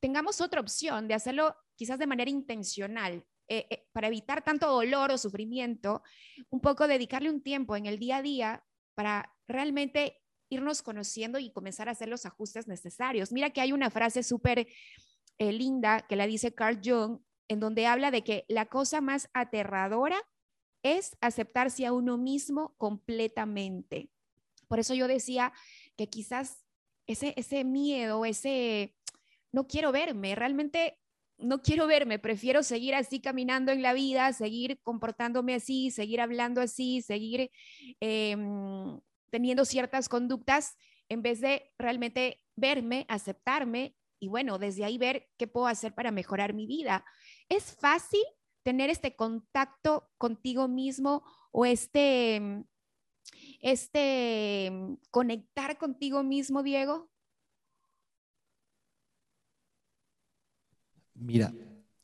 tengamos 0.00 0.40
otra 0.40 0.60
opción 0.60 1.08
de 1.08 1.14
hacerlo 1.14 1.54
quizás 1.76 1.98
de 1.98 2.06
manera 2.06 2.30
intencional. 2.30 3.24
Eh, 3.52 3.66
eh, 3.68 3.88
para 3.90 4.06
evitar 4.06 4.44
tanto 4.44 4.68
dolor 4.68 5.10
o 5.10 5.18
sufrimiento, 5.18 6.04
un 6.50 6.60
poco 6.60 6.86
dedicarle 6.86 7.30
un 7.30 7.42
tiempo 7.42 7.74
en 7.74 7.86
el 7.86 7.98
día 7.98 8.18
a 8.18 8.22
día 8.22 8.64
para 8.94 9.34
realmente 9.48 10.22
irnos 10.50 10.82
conociendo 10.82 11.40
y 11.40 11.50
comenzar 11.50 11.88
a 11.88 11.92
hacer 11.92 12.08
los 12.08 12.26
ajustes 12.26 12.68
necesarios. 12.68 13.32
Mira 13.32 13.50
que 13.50 13.60
hay 13.60 13.72
una 13.72 13.90
frase 13.90 14.22
súper 14.22 14.68
eh, 15.40 15.52
linda 15.52 16.02
que 16.06 16.16
la 16.16 16.26
dice 16.26 16.54
Carl 16.54 16.80
Jung, 16.84 17.20
en 17.48 17.60
donde 17.60 17.86
habla 17.86 18.10
de 18.10 18.22
que 18.22 18.44
la 18.46 18.66
cosa 18.66 19.00
más 19.00 19.30
aterradora 19.32 20.22
es 20.82 21.16
aceptarse 21.22 21.86
a 21.86 21.92
uno 21.92 22.18
mismo 22.18 22.74
completamente. 22.76 24.10
Por 24.68 24.78
eso 24.78 24.92
yo 24.92 25.08
decía 25.08 25.52
que 25.96 26.10
quizás 26.10 26.66
ese, 27.06 27.32
ese 27.36 27.64
miedo, 27.64 28.24
ese 28.26 28.94
no 29.50 29.66
quiero 29.66 29.92
verme, 29.92 30.34
realmente 30.34 30.98
no 31.38 31.62
quiero 31.62 31.86
verme, 31.86 32.18
prefiero 32.18 32.62
seguir 32.62 32.94
así 32.94 33.18
caminando 33.18 33.72
en 33.72 33.80
la 33.80 33.94
vida, 33.94 34.34
seguir 34.34 34.78
comportándome 34.82 35.54
así, 35.54 35.90
seguir 35.90 36.20
hablando 36.20 36.60
así, 36.60 37.00
seguir 37.00 37.50
em, 38.00 39.00
teniendo 39.30 39.64
ciertas 39.64 40.10
conductas 40.10 40.76
en 41.08 41.22
vez 41.22 41.40
de 41.40 41.72
realmente 41.78 42.42
verme, 42.56 43.06
aceptarme 43.08 43.96
y 44.20 44.28
bueno, 44.28 44.58
desde 44.58 44.84
ahí 44.84 44.98
ver 44.98 45.28
qué 45.38 45.46
puedo 45.46 45.66
hacer 45.66 45.94
para 45.94 46.12
mejorar 46.12 46.52
mi 46.54 46.66
vida. 46.66 47.04
¿Es 47.48 47.74
fácil 47.74 48.22
tener 48.62 48.90
este 48.90 49.16
contacto 49.16 50.10
contigo 50.18 50.68
mismo 50.68 51.24
o 51.50 51.64
este, 51.64 52.64
este 53.60 54.70
conectar 55.10 55.78
contigo 55.78 56.22
mismo, 56.22 56.62
Diego? 56.62 57.10
Mira, 61.14 61.52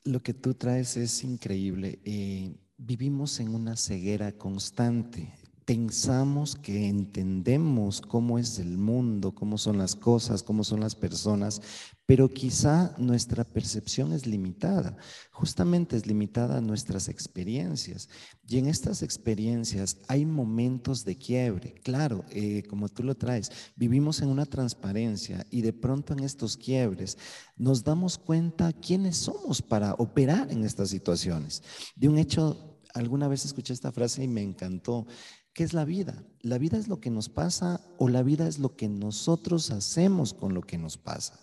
lo 0.05 0.23
que 0.23 0.35
tú 0.35 0.55
traes 0.55 0.97
es 0.97 1.23
increíble. 1.23 2.01
Eh, 2.05 2.55
vivimos 2.77 3.41
en 3.41 3.55
una 3.55 3.77
ceguera 3.77 4.33
constante 4.33 5.33
pensamos 5.67 6.55
que 6.55 6.87
entendemos 6.87 8.01
cómo 8.01 8.39
es 8.39 8.61
el 8.61 8.79
mundo, 8.79 9.35
cómo 9.35 9.59
son 9.59 9.79
las 9.79 9.97
cosas, 9.97 10.45
cómo 10.45 10.63
son 10.63 10.79
las 10.79 10.95
personas, 10.95 11.61
pero 12.07 12.33
quizá 12.33 12.95
nuestra 12.99 13.43
percepción 13.43 14.13
es 14.13 14.27
limitada, 14.27 14.97
justamente 15.33 15.97
es 15.97 16.07
limitada 16.07 16.59
a 16.59 16.61
nuestras 16.61 17.09
experiencias. 17.09 18.09
Y 18.47 18.59
en 18.59 18.67
estas 18.67 19.03
experiencias 19.03 19.99
hay 20.07 20.25
momentos 20.25 21.05
de 21.05 21.19
quiebre. 21.19 21.75
Claro, 21.83 22.25
eh, 22.31 22.63
como 22.69 22.89
tú 22.89 23.03
lo 23.03 23.17
traes, 23.17 23.51
vivimos 23.75 24.23
en 24.23 24.29
una 24.29 24.47
transparencia 24.47 25.45
y 25.51 25.63
de 25.63 25.73
pronto 25.73 26.13
en 26.13 26.21
estos 26.21 26.57
quiebres 26.57 27.19
nos 27.57 27.83
damos 27.83 28.19
cuenta 28.19 28.73
quiénes 28.73 29.17
somos 29.17 29.61
para 29.61 29.95
operar 29.95 30.53
en 30.53 30.65
estas 30.65 30.91
situaciones. 30.91 31.61
De 31.97 32.09
un 32.09 32.19
hecho, 32.19 32.76
alguna 32.97 33.29
vez 33.29 33.45
escuché 33.45 33.73
esta 33.73 33.93
frase 33.93 34.25
y 34.25 34.29
me 34.29 34.43
encantó. 34.43 35.07
¿Qué 35.53 35.65
es 35.65 35.73
la 35.73 35.85
vida? 35.85 36.23
¿La 36.41 36.59
vida 36.59 36.77
es 36.77 36.89
lo 36.89 37.01
que 37.01 37.11
nos 37.11 37.29
pasa 37.29 37.81
o 37.99 38.09
la 38.09 38.23
vida 38.23 38.47
es 38.47 38.59
lo 38.59 38.77
que 38.77 38.89
nosotros 38.89 39.71
hacemos 39.71 40.35
con 40.35 40.55
lo 40.55 40.63
que 40.63 40.79
nos 40.79 40.99
pasa? 40.99 41.39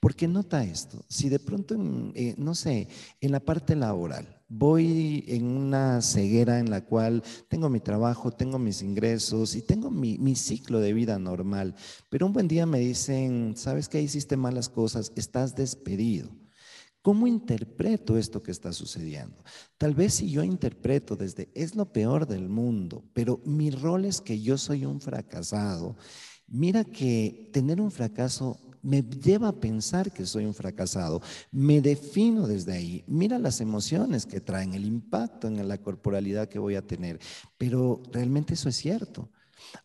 Porque 0.00 0.26
nota 0.26 0.64
esto, 0.64 1.04
si 1.08 1.28
de 1.28 1.38
pronto, 1.38 1.76
eh, 2.14 2.34
no 2.38 2.54
sé, 2.54 2.88
en 3.20 3.30
la 3.30 3.40
parte 3.40 3.76
laboral, 3.76 4.42
voy 4.48 5.24
en 5.28 5.46
una 5.46 6.02
ceguera 6.02 6.58
en 6.58 6.70
la 6.70 6.84
cual 6.84 7.22
tengo 7.48 7.68
mi 7.68 7.78
trabajo, 7.78 8.32
tengo 8.32 8.58
mis 8.58 8.82
ingresos 8.82 9.54
y 9.54 9.62
tengo 9.62 9.90
mi, 9.90 10.18
mi 10.18 10.34
ciclo 10.34 10.80
de 10.80 10.92
vida 10.92 11.20
normal, 11.20 11.76
pero 12.08 12.26
un 12.26 12.32
buen 12.32 12.48
día 12.48 12.66
me 12.66 12.80
dicen, 12.80 13.54
¿sabes 13.56 13.88
qué? 13.88 14.02
Hiciste 14.02 14.36
malas 14.36 14.68
cosas, 14.68 15.12
estás 15.14 15.54
despedido. 15.54 16.39
¿Cómo 17.02 17.26
interpreto 17.26 18.18
esto 18.18 18.42
que 18.42 18.50
está 18.50 18.72
sucediendo? 18.72 19.42
Tal 19.78 19.94
vez 19.94 20.14
si 20.14 20.30
yo 20.30 20.42
interpreto 20.42 21.16
desde 21.16 21.50
es 21.54 21.74
lo 21.74 21.92
peor 21.92 22.26
del 22.26 22.48
mundo, 22.48 23.04
pero 23.14 23.40
mi 23.46 23.70
rol 23.70 24.04
es 24.04 24.20
que 24.20 24.40
yo 24.40 24.58
soy 24.58 24.84
un 24.84 25.00
fracasado. 25.00 25.96
Mira 26.46 26.84
que 26.84 27.48
tener 27.52 27.80
un 27.80 27.90
fracaso 27.90 28.58
me 28.82 29.02
lleva 29.02 29.48
a 29.48 29.60
pensar 29.60 30.10
que 30.12 30.26
soy 30.26 30.44
un 30.44 30.54
fracasado. 30.54 31.20
Me 31.50 31.80
defino 31.80 32.46
desde 32.46 32.72
ahí. 32.72 33.04
Mira 33.06 33.38
las 33.38 33.60
emociones 33.60 34.26
que 34.26 34.40
traen, 34.40 34.74
el 34.74 34.84
impacto 34.84 35.48
en 35.48 35.66
la 35.66 35.78
corporalidad 35.78 36.48
que 36.48 36.58
voy 36.58 36.76
a 36.76 36.86
tener. 36.86 37.18
Pero 37.58 38.02
realmente 38.12 38.54
eso 38.54 38.68
es 38.68 38.76
cierto. 38.76 39.30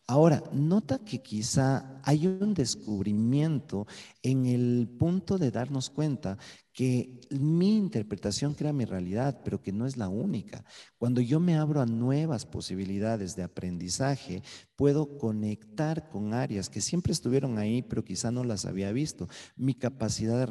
Ahora, 0.06 0.42
nota 0.52 0.98
que 0.98 1.22
quizá 1.22 2.00
hay 2.02 2.26
un 2.26 2.54
descubrimiento 2.54 3.86
en 4.22 4.46
el 4.46 4.88
punto 4.98 5.36
de 5.36 5.50
darnos 5.50 5.90
cuenta 5.90 6.38
que 6.76 7.22
mi 7.30 7.74
interpretación 7.78 8.52
crea 8.52 8.74
mi 8.74 8.84
realidad, 8.84 9.40
pero 9.42 9.62
que 9.62 9.72
no 9.72 9.86
es 9.86 9.96
la 9.96 10.10
única. 10.10 10.62
Cuando 10.98 11.22
yo 11.22 11.40
me 11.40 11.56
abro 11.56 11.80
a 11.80 11.86
nuevas 11.86 12.44
posibilidades 12.44 13.34
de 13.34 13.44
aprendizaje, 13.44 14.42
puedo 14.76 15.16
conectar 15.16 16.10
con 16.10 16.34
áreas 16.34 16.68
que 16.68 16.82
siempre 16.82 17.14
estuvieron 17.14 17.56
ahí, 17.56 17.80
pero 17.80 18.04
quizá 18.04 18.30
no 18.30 18.44
las 18.44 18.66
había 18.66 18.92
visto. 18.92 19.26
Mi 19.56 19.72
capacidad 19.72 20.38
de 20.38 20.44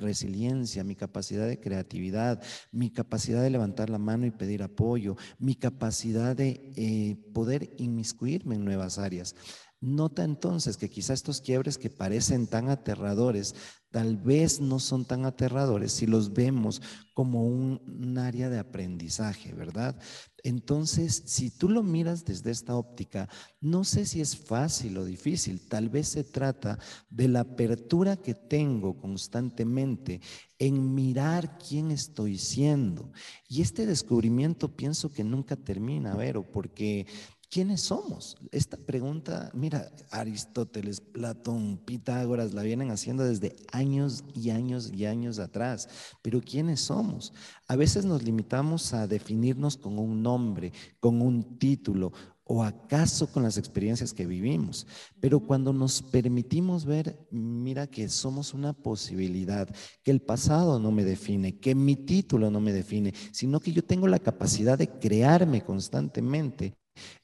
resiliencia, 0.00 0.82
mi 0.82 0.96
capacidad 0.96 1.46
de 1.46 1.60
creatividad, 1.60 2.42
mi 2.72 2.90
capacidad 2.90 3.40
de 3.40 3.50
levantar 3.50 3.90
la 3.90 3.98
mano 3.98 4.26
y 4.26 4.32
pedir 4.32 4.60
apoyo, 4.64 5.16
mi 5.38 5.54
capacidad 5.54 6.34
de 6.34 6.72
eh, 6.74 7.16
poder 7.32 7.76
inmiscuirme 7.78 8.56
en 8.56 8.64
nuevas 8.64 8.98
áreas. 8.98 9.36
Nota 9.84 10.24
entonces 10.24 10.78
que 10.78 10.88
quizá 10.88 11.12
estos 11.12 11.42
quiebres 11.42 11.76
que 11.76 11.90
parecen 11.90 12.46
tan 12.46 12.70
aterradores, 12.70 13.54
tal 13.90 14.16
vez 14.16 14.58
no 14.58 14.78
son 14.78 15.04
tan 15.04 15.26
aterradores 15.26 15.92
si 15.92 16.06
los 16.06 16.32
vemos 16.32 16.80
como 17.12 17.46
un, 17.46 18.16
área 18.16 18.48
de 18.48 18.58
aprendizaje, 18.58 19.52
¿verdad? 19.52 19.96
Entonces, 20.42 21.22
si 21.26 21.50
tú 21.50 21.68
lo 21.68 21.82
miras 21.82 22.24
desde 22.24 22.50
esta 22.50 22.76
óptica, 22.76 23.28
no 23.60 23.84
sé 23.84 24.06
si 24.06 24.22
es 24.22 24.36
fácil 24.36 24.96
o 24.96 25.04
difícil, 25.04 25.60
tal 25.68 25.90
vez 25.90 26.08
se 26.08 26.24
trata 26.24 26.78
de 27.10 27.28
la 27.28 27.40
apertura 27.40 28.16
que 28.16 28.34
tengo 28.34 28.96
constantemente 28.96 30.20
en 30.58 30.94
mirar 30.94 31.58
quién 31.58 31.90
estoy 31.90 32.38
siendo. 32.38 33.12
Y 33.48 33.60
este 33.60 33.84
descubrimiento 33.84 34.74
pienso 34.74 35.12
que 35.12 35.24
nunca 35.24 35.56
termina, 35.56 36.16
Vero, 36.16 36.50
porque 36.50 37.06
¿Quiénes 37.54 37.82
somos? 37.82 38.36
Esta 38.50 38.76
pregunta, 38.76 39.52
mira, 39.54 39.88
Aristóteles, 40.10 41.00
Platón, 41.00 41.78
Pitágoras 41.84 42.52
la 42.52 42.64
vienen 42.64 42.90
haciendo 42.90 43.22
desde 43.22 43.54
años 43.70 44.24
y 44.34 44.50
años 44.50 44.90
y 44.92 45.04
años 45.04 45.38
atrás. 45.38 45.88
Pero 46.20 46.40
¿quiénes 46.40 46.80
somos? 46.80 47.32
A 47.68 47.76
veces 47.76 48.06
nos 48.06 48.24
limitamos 48.24 48.92
a 48.92 49.06
definirnos 49.06 49.76
con 49.76 50.00
un 50.00 50.20
nombre, 50.20 50.72
con 50.98 51.22
un 51.22 51.56
título 51.56 52.12
o 52.42 52.64
acaso 52.64 53.28
con 53.28 53.44
las 53.44 53.56
experiencias 53.56 54.12
que 54.12 54.26
vivimos. 54.26 54.88
Pero 55.20 55.38
cuando 55.38 55.72
nos 55.72 56.02
permitimos 56.02 56.84
ver, 56.84 57.24
mira 57.30 57.86
que 57.86 58.08
somos 58.08 58.52
una 58.52 58.72
posibilidad, 58.72 59.72
que 60.02 60.10
el 60.10 60.22
pasado 60.22 60.80
no 60.80 60.90
me 60.90 61.04
define, 61.04 61.60
que 61.60 61.76
mi 61.76 61.94
título 61.94 62.50
no 62.50 62.58
me 62.58 62.72
define, 62.72 63.14
sino 63.30 63.60
que 63.60 63.70
yo 63.70 63.84
tengo 63.84 64.08
la 64.08 64.18
capacidad 64.18 64.76
de 64.76 64.88
crearme 64.98 65.62
constantemente 65.62 66.74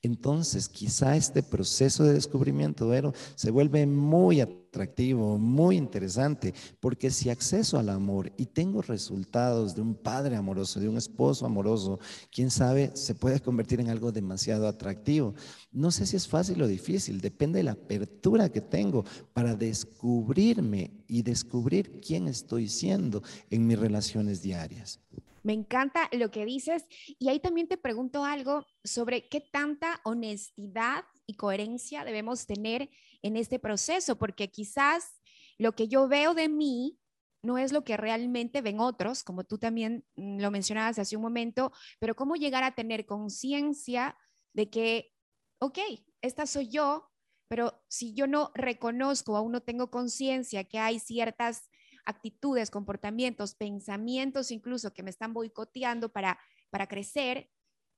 entonces, 0.03 0.69
quizá 0.69 1.17
este 1.17 1.43
proceso 1.43 2.05
de 2.05 2.15
descubrimiento, 2.15 2.91
se 3.35 3.51
vuelve 3.51 3.87
muy 3.87 4.41
atractivo, 4.41 5.39
muy 5.39 5.77
interesante, 5.77 6.55
porque 6.81 7.11
si 7.11 7.31
acceso 7.31 7.79
al 7.79 7.89
amor 7.89 8.33
y 8.37 8.47
tengo 8.47 8.83
resultados 8.83 9.75
de 9.75 9.83
un 9.83 9.95
padre 9.95 10.37
amoroso, 10.37 10.81
de 10.81 10.89
un 10.89 10.97
esposo 10.97 11.47
amoroso, 11.47 11.99
quién 12.33 12.51
sabe, 12.51 12.93
se 12.95 13.15
puede 13.15 13.41
convertir 13.41 13.81
en 13.81 13.89
algo 13.89 14.13
demasiado 14.13 14.67
atractivo. 14.67 15.35
No 15.73 15.91
sé 15.91 16.07
si 16.07 16.17
es 16.17 16.27
fácil 16.27 16.63
o 16.63 16.67
difícil, 16.67 17.21
depende 17.21 17.59
de 17.59 17.65
la 17.65 17.73
apertura 17.73 18.49
que 18.49 18.61
tengo 18.61 19.05
para 19.33 19.55
descubrirme 19.55 20.91
y 21.07 21.23
descubrir 21.23 22.01
quién 22.01 22.29
estoy 22.29 22.69
siendo 22.69 23.23
en 23.51 23.67
mis 23.67 23.79
relaciones 23.79 24.43
diarias. 24.43 25.01
Me 25.43 25.53
encanta 25.53 26.09
lo 26.13 26.31
que 26.31 26.45
dices. 26.45 26.85
Y 27.19 27.29
ahí 27.29 27.41
también 27.41 27.69
te 27.69 27.77
pregunto 27.77 28.25
algo 28.25 28.67
sobre 28.85 29.29
qué 29.29 29.41
tanta 29.41 30.01
honestidad 30.05 31.05
y 31.27 31.35
coherencia 31.35 32.05
debemos 32.05 32.47
tener 32.47 32.91
en 33.23 33.37
este 33.37 33.59
proceso, 33.59 34.17
porque 34.17 34.51
quizás 34.51 35.21
lo 35.59 35.73
que 35.73 35.89
yo 35.89 36.09
veo 36.09 36.35
de 36.35 36.49
mí 36.49 36.99
no 37.43 37.59
es 37.59 37.73
lo 37.73 37.85
que 37.85 37.97
realmente 37.97 38.61
ven 38.61 38.81
otros, 38.81 39.23
como 39.23 39.45
tú 39.45 39.59
también 39.59 40.05
mm, 40.17 40.41
lo 40.41 40.51
mencionabas 40.51 40.99
hace 40.99 41.17
un 41.17 41.23
momento, 41.23 41.73
pero 41.99 42.15
cómo 42.15 42.37
llegar 42.37 42.63
a 42.65 42.75
tener 42.75 43.07
conciencia 43.07 44.17
de 44.53 44.69
que, 44.69 45.13
ok, 45.59 45.79
esta 46.23 46.47
soy 46.47 46.69
yo, 46.69 47.11
pero 47.49 47.83
si 47.89 48.15
yo 48.15 48.27
no 48.27 48.51
reconozco, 48.55 49.37
aún 49.37 49.53
no 49.53 49.63
tengo 49.63 49.91
conciencia 49.91 50.65
que 50.65 50.79
hay 50.79 50.99
ciertas 50.99 51.70
actitudes, 52.11 52.71
comportamientos, 52.71 53.55
pensamientos 53.55 54.51
incluso 54.51 54.93
que 54.93 55.03
me 55.03 55.11
están 55.11 55.33
boicoteando 55.33 56.13
para, 56.13 56.39
para 56.71 56.87
crecer, 56.87 57.51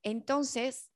entonces, 0.03 0.91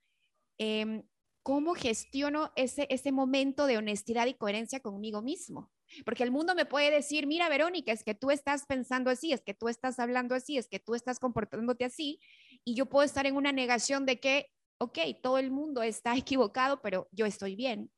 em, 0.59 1.03
¿cómo 1.43 1.75
gestiono 1.75 2.53
ese, 2.57 2.87
ese 2.91 3.13
momento 3.13 3.67
de 3.67 3.79
honestidad 3.79 4.27
y 4.27 4.35
coherencia 4.35 4.81
conmigo 4.81 5.23
mismo? 5.23 5.71
Porque 6.05 6.25
el 6.25 6.33
mundo 6.33 6.55
me 6.55 6.67
puede 6.67 6.91
decir, 6.91 7.27
mira, 7.27 7.49
Verónica, 7.49 7.93
es 7.93 8.03
que 8.03 8.15
tú 8.15 8.31
estás 8.31 8.67
pensando 8.67 9.11
así, 9.11 9.33
es 9.33 9.43
que 9.43 9.55
tú 9.55 9.69
estás 9.69 9.99
hablando 9.99 10.35
así, 10.35 10.59
es 10.59 10.69
que 10.69 10.81
tú 10.81 10.95
estás 10.95 11.21
comportándote 11.21 11.85
así, 11.85 12.21
y 12.65 12.75
yo 12.75 12.87
puedo 12.87 13.05
estar 13.05 13.27
en 13.27 13.37
una 13.37 13.53
negación 13.53 14.07
de 14.07 14.19
que, 14.19 14.47
ok, 14.79 14.99
todo 15.23 15.39
el 15.39 15.51
mundo 15.51 15.83
está 15.83 16.17
equivocado, 16.17 16.81
pero 16.83 17.09
yo 17.13 17.27
estoy 17.27 17.55
bien. 17.55 17.91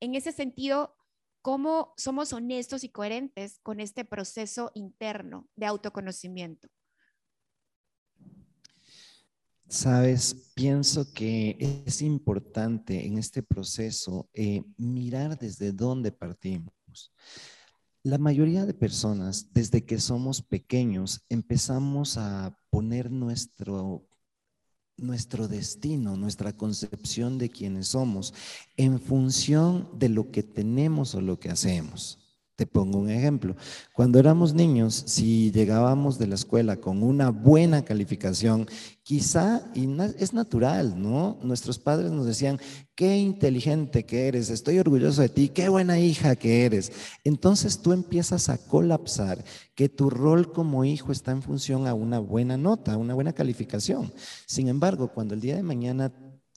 En 0.00 0.14
ese 0.14 0.30
sentido, 0.30 0.95
cómo 1.46 1.94
somos 1.96 2.32
honestos 2.32 2.82
y 2.82 2.88
coherentes 2.88 3.60
con 3.62 3.78
este 3.78 4.04
proceso 4.04 4.72
interno 4.74 5.48
de 5.54 5.66
autoconocimiento. 5.66 6.66
Sabes, 9.68 10.50
pienso 10.56 11.12
que 11.14 11.84
es 11.86 12.02
importante 12.02 13.06
en 13.06 13.16
este 13.18 13.44
proceso 13.44 14.28
eh, 14.34 14.64
mirar 14.76 15.38
desde 15.38 15.70
dónde 15.70 16.10
partimos. 16.10 16.74
La 18.02 18.18
mayoría 18.18 18.66
de 18.66 18.74
personas, 18.74 19.52
desde 19.52 19.86
que 19.86 20.00
somos 20.00 20.42
pequeños, 20.42 21.24
empezamos 21.28 22.16
a 22.18 22.58
poner 22.70 23.08
nuestro 23.08 24.04
nuestro 24.98 25.48
destino, 25.48 26.16
nuestra 26.16 26.56
concepción 26.56 27.38
de 27.38 27.50
quiénes 27.50 27.88
somos, 27.88 28.32
en 28.76 29.00
función 29.00 29.88
de 29.98 30.08
lo 30.08 30.30
que 30.30 30.42
tenemos 30.42 31.14
o 31.14 31.20
lo 31.20 31.38
que 31.38 31.50
hacemos. 31.50 32.25
Te 32.56 32.66
pongo 32.66 32.98
un 32.98 33.10
ejemplo. 33.10 33.54
Cuando 33.92 34.18
éramos 34.18 34.54
niños, 34.54 35.04
si 35.06 35.52
llegábamos 35.52 36.18
de 36.18 36.26
la 36.26 36.36
escuela 36.36 36.76
con 36.76 37.02
una 37.02 37.28
buena 37.28 37.84
calificación, 37.84 38.66
quizá, 39.02 39.70
y 39.74 39.86
es 40.18 40.32
natural, 40.32 41.00
¿no? 41.00 41.38
Nuestros 41.42 41.78
padres 41.78 42.12
nos 42.12 42.24
decían, 42.24 42.58
qué 42.94 43.18
inteligente 43.18 44.06
que 44.06 44.26
eres, 44.26 44.48
estoy 44.48 44.78
orgulloso 44.78 45.20
de 45.20 45.28
ti, 45.28 45.50
qué 45.50 45.68
buena 45.68 45.98
hija 45.98 46.34
que 46.34 46.64
eres. 46.64 46.92
Entonces 47.24 47.82
tú 47.82 47.92
empiezas 47.92 48.48
a 48.48 48.56
colapsar 48.56 49.44
que 49.74 49.90
tu 49.90 50.08
rol 50.08 50.50
como 50.50 50.82
hijo 50.86 51.12
está 51.12 51.32
en 51.32 51.42
función 51.42 51.86
a 51.86 51.92
una 51.92 52.20
buena 52.20 52.56
nota, 52.56 52.96
una 52.96 53.12
buena 53.12 53.34
calificación. 53.34 54.14
Sin 54.46 54.68
embargo, 54.68 55.12
cuando 55.12 55.34
el 55.34 55.42
día 55.42 55.56
de 55.56 55.62
mañana 55.62 56.10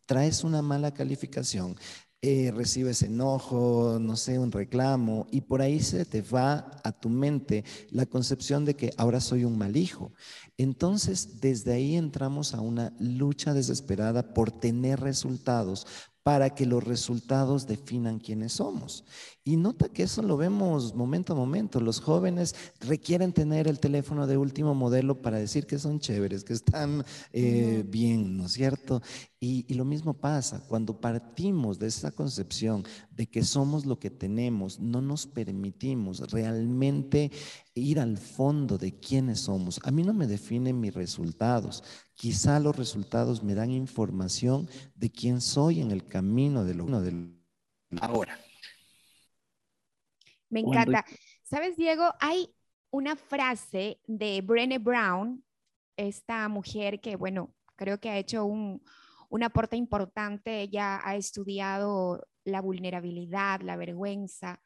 traes 0.06 0.46
una 0.46 0.62
mala 0.62 0.94
calificación, 0.94 1.76
eh, 2.22 2.52
recibes 2.54 3.02
enojo, 3.02 3.98
no 4.00 4.18
sé, 4.18 4.40
un 4.40 4.52
reclamo, 4.52 5.28
y 5.32 5.42
por 5.42 5.62
ahí 5.62 5.80
se 5.80 6.06
te 6.06 6.22
va 6.22 6.82
a 6.84 6.92
tu 6.92 7.10
mente 7.10 7.64
la 7.92 8.06
concepción 8.06 8.66
de 8.66 8.76
que 8.76 8.92
ahora 8.98 9.22
soy 9.22 9.46
un 9.46 9.58
mal 9.58 9.78
hijo. 9.78 10.12
Entonces, 10.58 11.40
desde 11.40 11.74
ahí 11.74 11.96
entramos 11.96 12.54
a 12.54 12.62
una 12.62 12.94
lucha 13.00 13.54
desesperada 13.54 14.34
por 14.34 14.52
tener 14.52 15.00
resultados, 15.00 15.88
para 16.30 16.54
que 16.54 16.68
los 16.68 16.84
resultados 16.84 17.66
definan 17.66 18.20
quiénes 18.20 18.54
somos. 18.54 19.04
Y 19.44 19.56
nota 19.56 19.90
que 19.90 20.04
eso 20.04 20.22
lo 20.22 20.38
vemos 20.38 20.94
momento 20.94 21.34
a 21.34 21.36
momento. 21.36 21.80
Los 21.80 22.02
jóvenes 22.02 22.56
requieren 22.82 23.34
tener 23.34 23.68
el 23.68 23.80
teléfono 23.80 24.28
de 24.28 24.38
último 24.38 24.76
modelo 24.76 25.24
para 25.24 25.40
decir 25.40 25.66
que 25.66 25.80
son 25.80 26.00
chéveres, 26.00 26.44
que 26.44 26.54
están 26.54 27.04
eh, 27.34 27.84
bien, 27.88 28.38
¿no 28.38 28.46
es 28.46 28.52
cierto? 28.52 29.02
Y, 29.42 29.66
y, 29.70 29.76
lo 29.76 29.86
mismo 29.86 30.14
pasa 30.14 30.62
cuando 30.68 31.00
partimos 31.00 31.80
de 31.80 31.88
esa 31.88 32.12
concepción 32.12 32.84
de 33.10 33.26
que 33.26 33.42
somos 33.42 33.86
lo 33.86 33.98
que 33.98 34.10
tenemos, 34.10 34.82
no 34.82 35.02
nos 35.02 35.28
permitimos 35.28 36.20
realmente 36.30 37.32
ir 37.74 38.02
al 38.02 38.18
fondo 38.18 38.78
de 38.78 39.00
quiénes 39.00 39.40
somos. 39.40 39.80
A 39.86 39.92
mí 39.92 40.04
no 40.04 40.14
me 40.14 40.28
definen 40.28 40.82
mis 40.82 40.94
resultados. 40.94 41.86
Quizá 42.16 42.60
los 42.60 42.76
resultados 42.76 43.42
me 43.42 43.56
dan 43.56 43.72
información 43.72 44.70
de 44.96 45.10
quién 45.10 45.40
soy 45.40 45.80
en 45.80 45.92
el 45.92 46.06
camino 46.06 46.66
de 46.66 46.74
lo 46.74 47.02
del 47.02 47.40
ahora. 48.02 48.38
Me 50.50 50.62
encanta. 50.62 51.06
¿Sabes, 51.44 51.78
Diego? 51.78 52.14
Hay 52.20 52.54
una 52.92 53.16
frase 53.16 54.00
de 54.08 54.42
Brené 54.42 54.80
Brown, 54.80 55.44
esta 55.96 56.48
mujer 56.48 57.00
que, 57.00 57.16
bueno, 57.16 57.54
creo 57.76 58.00
que 58.00 58.10
ha 58.10 58.18
hecho 58.18 58.46
un, 58.46 58.82
un 59.30 59.44
aporte 59.44 59.78
importante. 59.78 60.62
Ella 60.62 61.00
ha 61.04 61.16
estudiado 61.16 62.28
la 62.44 62.62
vulnerabilidad, 62.62 63.62
la 63.62 63.78
vergüenza, 63.78 64.62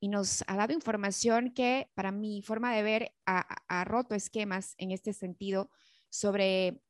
y 0.00 0.08
nos 0.08 0.44
ha 0.46 0.56
dado 0.56 0.72
información 0.72 1.52
que 1.52 1.90
para 1.94 2.12
mi 2.12 2.42
forma 2.42 2.74
de 2.74 2.82
ver 2.82 3.14
ha, 3.26 3.84
roto 3.84 4.14
esquemas 4.14 4.74
en 4.78 4.90
este 4.90 5.12
sentido 5.12 5.70
sobre, 6.10 6.80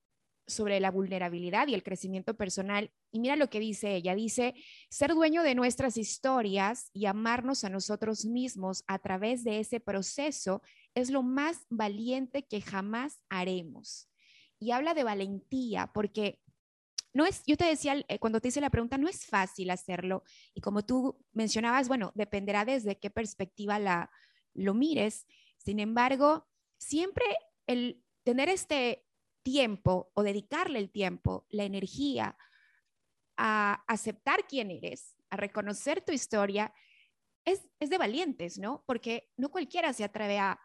sobre 0.46 0.81
la 0.81 0.90
vulnerabilidad 0.90 1.68
y 1.68 1.74
el 1.74 1.85
crecimiento 1.85 2.37
personal. 2.37 2.90
Y 3.12 3.20
mira 3.20 3.37
lo 3.37 3.48
que 3.48 3.61
dice 3.61 3.94
ella, 3.94 4.14
dice, 4.14 4.55
ser 4.90 5.14
dueño 5.14 5.42
de 5.42 5.55
nuestras 5.55 5.96
historias 5.96 6.90
y 6.92 7.07
amarnos 7.07 7.64
a 7.64 7.70
nosotros 7.70 8.26
mismos 8.26 8.83
a 8.88 8.98
través 8.98 9.44
de 9.44 9.61
ese 9.61 9.79
proceso 9.81 10.62
es 10.94 11.11
lo 11.11 11.22
más 11.22 11.64
valiente 11.70 12.44
que 12.46 12.61
jamás 12.61 13.20
haremos. 13.29 14.11
Y 14.59 14.72
habla 14.72 14.94
de 14.94 15.05
valentía 15.05 15.90
porque 15.94 16.40
no 17.16 17.24
es, 17.24 17.42
yo 17.46 17.57
te 17.57 17.64
decía 17.64 18.05
eh, 18.09 18.18
cuando 18.18 18.40
te 18.40 18.48
hice 18.48 18.61
la 18.61 18.68
pregunta, 18.68 18.98
no 18.98 19.09
es 19.09 19.24
fácil 19.24 19.70
hacerlo. 19.70 20.22
Y 20.52 20.61
como 20.61 20.85
tú 20.85 21.18
mencionabas, 21.33 21.88
bueno, 21.88 22.12
dependerá 22.14 22.66
desde 22.66 22.98
qué 22.98 23.09
perspectiva 23.09 23.79
la, 23.79 24.11
lo 24.52 24.74
mires. 24.74 25.26
Sin 25.57 25.81
embargo, 25.81 26.46
siempre 26.76 27.24
el 27.66 28.05
tener 28.22 28.50
este 28.50 29.07
tiempo 29.42 30.11
o 30.12 30.22
dedicarle 30.22 30.79
el 30.79 30.90
tiempo, 30.90 31.46
la 31.48 31.64
energía 31.64 32.37
a 33.38 33.83
aceptar 33.88 34.46
quién 34.46 34.70
eres, 34.70 35.16
a 35.31 35.38
reconocer 35.38 36.02
tu 36.02 36.12
historia, 36.12 36.74
es, 37.46 37.62
es 37.81 37.88
de 37.88 37.96
valientes, 37.96 38.59
¿no? 38.59 38.85
Porque 38.87 39.31
no 39.38 39.50
cualquiera 39.50 39.94
se 39.94 40.05
atreve 40.05 40.38
a, 40.38 40.61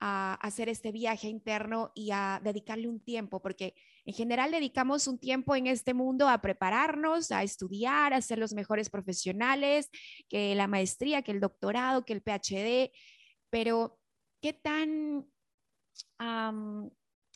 a 0.00 0.34
hacer 0.34 0.70
este 0.70 0.90
viaje 0.90 1.28
interno 1.28 1.92
y 1.94 2.12
a 2.12 2.40
dedicarle 2.42 2.88
un 2.88 3.00
tiempo, 3.00 3.42
porque 3.42 3.74
en 4.04 4.14
general 4.14 4.50
dedicamos 4.50 5.06
un 5.06 5.18
tiempo 5.18 5.54
en 5.54 5.68
este 5.68 5.94
mundo 5.94 6.28
a 6.28 6.40
prepararnos, 6.40 7.30
a 7.30 7.42
estudiar, 7.42 8.12
a 8.12 8.20
ser 8.20 8.38
los 8.38 8.52
mejores 8.52 8.90
profesionales, 8.90 9.88
que 10.28 10.54
la 10.54 10.66
maestría, 10.66 11.22
que 11.22 11.32
el 11.32 11.40
doctorado, 11.40 12.04
que 12.04 12.12
el 12.12 12.22
PhD, 12.22 12.92
pero 13.50 13.98
¿qué 14.40 14.52
tan 14.52 15.26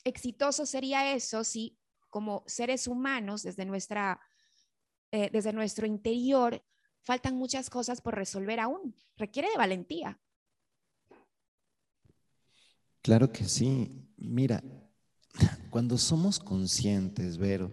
exitoso 0.04 0.66
sería 0.66 1.12
eso 1.12 1.44
si 1.44 1.78
como 2.08 2.42
seres 2.46 2.86
humanos 2.86 3.42
desde, 3.42 3.64
nuestra, 3.64 4.20
eh, 5.12 5.30
desde 5.32 5.52
nuestro 5.52 5.86
interior 5.86 6.64
faltan 7.02 7.36
muchas 7.36 7.70
cosas 7.70 8.00
por 8.00 8.14
resolver 8.14 8.58
aún? 8.58 8.96
Requiere 9.16 9.50
de 9.50 9.56
valentía. 9.56 10.20
Claro 13.02 13.30
que 13.30 13.44
sí. 13.44 14.02
Mira, 14.16 14.62
cuando 15.76 15.98
somos 15.98 16.38
conscientes, 16.38 17.36
Vero, 17.36 17.70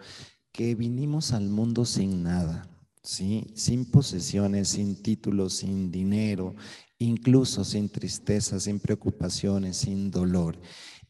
que 0.51 0.75
vinimos 0.75 1.31
al 1.31 1.47
mundo 1.47 1.85
sin 1.85 2.21
nada, 2.21 2.69
¿sí? 3.01 3.47
sin 3.55 3.89
posesiones, 3.89 4.67
sin 4.67 5.01
títulos, 5.01 5.53
sin 5.53 5.89
dinero, 5.89 6.53
incluso 6.99 7.63
sin 7.63 7.87
tristeza, 7.87 8.59
sin 8.59 8.81
preocupaciones, 8.81 9.77
sin 9.77 10.11
dolor, 10.11 10.59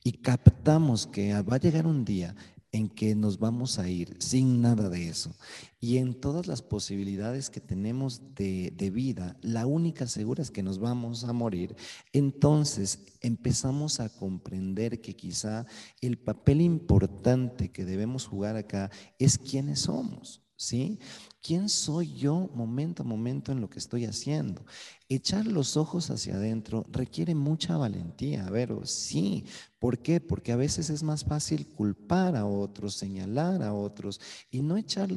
y 0.03 0.11
captamos 0.11 1.07
que 1.07 1.33
va 1.41 1.55
a 1.55 1.59
llegar 1.59 1.87
un 1.87 2.05
día 2.05 2.35
en 2.73 2.89
que 2.89 3.15
nos 3.15 3.37
vamos 3.37 3.77
a 3.77 3.87
ir 3.87 4.17
sin 4.19 4.61
nada 4.61 4.89
de 4.89 5.07
eso. 5.07 5.33
Y 5.79 5.97
en 5.97 6.19
todas 6.19 6.47
las 6.47 6.63
posibilidades 6.63 7.51
que 7.51 7.61
tenemos 7.61 8.33
de, 8.35 8.91
vida, 8.91 9.37
la 9.41 9.67
única 9.67 10.07
segura 10.07 10.41
es 10.41 10.49
que 10.49 10.63
nos 10.63 10.79
vamos 10.79 11.23
a 11.23 11.33
morir. 11.33 11.75
Entonces 12.13 12.99
empezamos 13.21 13.99
a 13.99 14.09
comprender 14.09 15.01
que 15.01 15.15
quizá 15.15 15.67
el 16.01 16.17
papel 16.17 16.61
importante 16.61 17.71
que 17.71 17.85
debemos 17.85 18.25
jugar 18.25 18.57
acá 18.57 18.89
es 19.19 19.37
quiénes 19.37 19.81
somos. 19.81 20.41
¿Sí? 20.55 20.99
¿Quién 21.43 21.67
soy 21.67 22.13
yo 22.13 22.49
momento 22.55 23.03
a 23.03 23.05
momento 23.05 23.51
en 23.51 23.59
lo 23.59 23.69
que 23.69 23.77
estoy 23.77 24.05
haciendo? 24.05 24.65
Echar 25.09 25.45
los 25.45 25.75
ojos 25.75 26.09
hacia 26.09 26.35
adentro 26.35 26.85
requiere 26.89 27.35
mucha 27.35 27.75
valentía, 27.75 28.47
a 28.47 28.49
ver, 28.49 28.73
sí. 28.85 29.43
¿Por 29.77 29.99
qué? 29.99 30.21
Porque 30.21 30.53
a 30.53 30.55
veces 30.55 30.89
es 30.89 31.03
más 31.03 31.25
fácil 31.25 31.67
culpar 31.67 32.37
a 32.37 32.45
otros, 32.45 32.93
señalar 32.93 33.61
a 33.61 33.73
otros 33.73 34.21
y 34.51 34.61
no 34.61 34.77
echar 34.77 35.09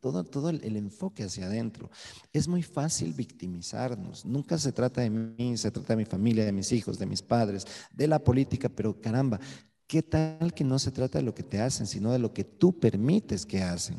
todo, 0.00 0.24
todo 0.24 0.48
el, 0.48 0.62
el 0.62 0.76
enfoque 0.76 1.24
hacia 1.24 1.46
adentro. 1.46 1.90
Es 2.32 2.46
muy 2.46 2.62
fácil 2.62 3.12
victimizarnos. 3.12 4.24
Nunca 4.24 4.58
se 4.58 4.70
trata 4.70 5.00
de 5.00 5.10
mí, 5.10 5.56
se 5.56 5.72
trata 5.72 5.94
de 5.94 6.04
mi 6.04 6.04
familia, 6.04 6.44
de 6.44 6.52
mis 6.52 6.70
hijos, 6.70 7.00
de 7.00 7.06
mis 7.06 7.20
padres, 7.20 7.66
de 7.92 8.06
la 8.06 8.20
política, 8.22 8.68
pero 8.68 9.00
caramba, 9.00 9.40
¿Qué 9.90 10.04
tal 10.04 10.54
que 10.54 10.62
no 10.62 10.78
se 10.78 10.92
trata 10.92 11.18
de 11.18 11.24
lo 11.24 11.34
que 11.34 11.42
te 11.42 11.60
hacen, 11.60 11.84
sino 11.84 12.12
de 12.12 12.20
lo 12.20 12.32
que 12.32 12.44
tú 12.44 12.78
permites 12.78 13.44
que 13.44 13.60
hacen? 13.60 13.96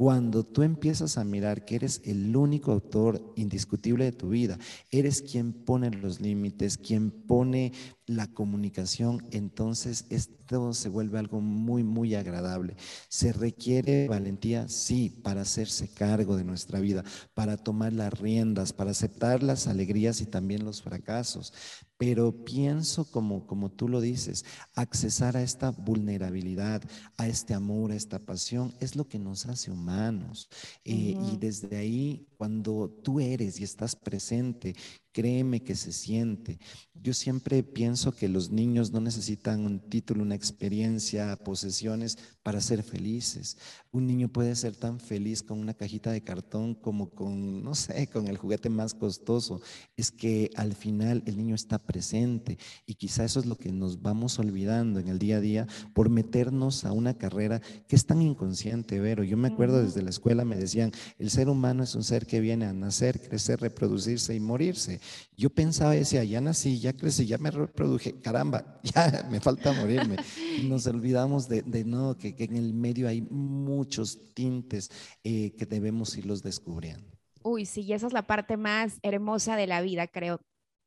Cuando 0.00 0.44
tú 0.44 0.62
empiezas 0.62 1.18
a 1.18 1.24
mirar 1.24 1.66
que 1.66 1.74
eres 1.74 2.00
el 2.06 2.34
único 2.34 2.72
autor 2.72 3.20
indiscutible 3.36 4.06
de 4.06 4.12
tu 4.12 4.30
vida, 4.30 4.58
eres 4.90 5.20
quien 5.20 5.52
pone 5.52 5.90
los 5.90 6.22
límites, 6.22 6.78
quien 6.78 7.10
pone 7.10 7.74
la 8.10 8.26
comunicación, 8.26 9.24
entonces 9.30 10.06
esto 10.10 10.74
se 10.74 10.88
vuelve 10.88 11.18
algo 11.18 11.40
muy, 11.40 11.84
muy 11.84 12.16
agradable. 12.16 12.76
Se 13.08 13.32
requiere 13.32 14.08
valentía, 14.08 14.68
sí, 14.68 15.10
para 15.22 15.42
hacerse 15.42 15.88
cargo 15.88 16.36
de 16.36 16.42
nuestra 16.42 16.80
vida, 16.80 17.04
para 17.34 17.56
tomar 17.56 17.92
las 17.92 18.12
riendas, 18.18 18.72
para 18.72 18.90
aceptar 18.90 19.44
las 19.44 19.68
alegrías 19.68 20.20
y 20.20 20.26
también 20.26 20.64
los 20.64 20.82
fracasos. 20.82 21.52
Pero 21.96 22.44
pienso, 22.44 23.04
como, 23.04 23.46
como 23.46 23.70
tú 23.70 23.88
lo 23.88 24.00
dices, 24.00 24.44
accesar 24.74 25.36
a 25.36 25.42
esta 25.42 25.70
vulnerabilidad, 25.70 26.82
a 27.16 27.28
este 27.28 27.54
amor, 27.54 27.92
a 27.92 27.96
esta 27.96 28.18
pasión, 28.18 28.74
es 28.80 28.96
lo 28.96 29.06
que 29.06 29.20
nos 29.20 29.46
hace 29.46 29.70
humanos. 29.70 30.48
Eh, 30.84 31.16
y 31.32 31.36
desde 31.36 31.76
ahí, 31.76 32.26
cuando 32.40 32.88
tú 32.88 33.20
eres 33.20 33.60
y 33.60 33.64
estás 33.64 33.94
presente, 33.94 34.74
Créeme 35.12 35.60
que 35.60 35.74
se 35.74 35.92
siente. 35.92 36.60
Yo 36.94 37.14
siempre 37.14 37.64
pienso 37.64 38.12
que 38.12 38.28
los 38.28 38.50
niños 38.50 38.92
no 38.92 39.00
necesitan 39.00 39.64
un 39.64 39.80
título, 39.80 40.22
una 40.22 40.36
experiencia, 40.36 41.36
posesiones 41.36 42.16
para 42.42 42.60
ser 42.60 42.84
felices. 42.84 43.56
Un 43.90 44.06
niño 44.06 44.28
puede 44.28 44.54
ser 44.54 44.76
tan 44.76 45.00
feliz 45.00 45.42
con 45.42 45.58
una 45.58 45.74
cajita 45.74 46.12
de 46.12 46.22
cartón 46.22 46.74
como 46.74 47.10
con, 47.10 47.64
no 47.64 47.74
sé, 47.74 48.06
con 48.06 48.28
el 48.28 48.36
juguete 48.36 48.68
más 48.68 48.94
costoso. 48.94 49.60
Es 49.96 50.12
que 50.12 50.50
al 50.54 50.74
final 50.74 51.24
el 51.26 51.38
niño 51.38 51.56
está 51.56 51.78
presente 51.78 52.58
y 52.86 52.94
quizá 52.94 53.24
eso 53.24 53.40
es 53.40 53.46
lo 53.46 53.56
que 53.56 53.72
nos 53.72 54.02
vamos 54.02 54.38
olvidando 54.38 55.00
en 55.00 55.08
el 55.08 55.18
día 55.18 55.38
a 55.38 55.40
día 55.40 55.66
por 55.92 56.08
meternos 56.08 56.84
a 56.84 56.92
una 56.92 57.14
carrera 57.14 57.60
que 57.88 57.96
es 57.96 58.06
tan 58.06 58.22
inconsciente, 58.22 59.00
Vero. 59.00 59.24
Yo 59.24 59.36
me 59.36 59.48
acuerdo 59.48 59.82
desde 59.82 60.02
la 60.02 60.10
escuela 60.10 60.44
me 60.44 60.56
decían, 60.56 60.92
el 61.18 61.30
ser 61.30 61.48
humano 61.48 61.82
es 61.82 61.96
un 61.96 62.04
ser 62.04 62.26
que 62.30 62.38
viene 62.38 62.64
a 62.64 62.72
nacer, 62.72 63.20
crecer, 63.20 63.60
reproducirse 63.60 64.32
y 64.32 64.38
morirse. 64.38 65.00
Yo 65.36 65.50
pensaba, 65.50 65.90
decía, 65.90 66.22
ya 66.22 66.40
nací, 66.40 66.78
ya 66.78 66.92
crecí, 66.92 67.26
ya 67.26 67.38
me 67.38 67.50
reproduje, 67.50 68.20
caramba, 68.20 68.78
ya 68.84 69.26
me 69.28 69.40
falta 69.40 69.72
morirme. 69.72 70.14
nos 70.62 70.86
olvidamos 70.86 71.48
de, 71.48 71.64
no, 71.84 72.16
que, 72.16 72.36
en 72.38 72.54
el 72.54 72.72
medio 72.72 73.08
hay 73.08 73.20
muchos 73.20 74.32
tintes 74.32 74.92
eh, 75.24 75.56
que 75.58 75.66
debemos 75.66 76.16
irlos 76.16 76.40
descubriendo. 76.40 77.10
Uy, 77.42 77.66
sí, 77.66 77.80
y 77.80 77.94
esa 77.94 78.06
es 78.06 78.12
la 78.12 78.28
parte 78.28 78.56
más 78.56 79.00
hermosa 79.02 79.56
de 79.56 79.66
la 79.66 79.80
vida, 79.80 80.06
creo 80.06 80.40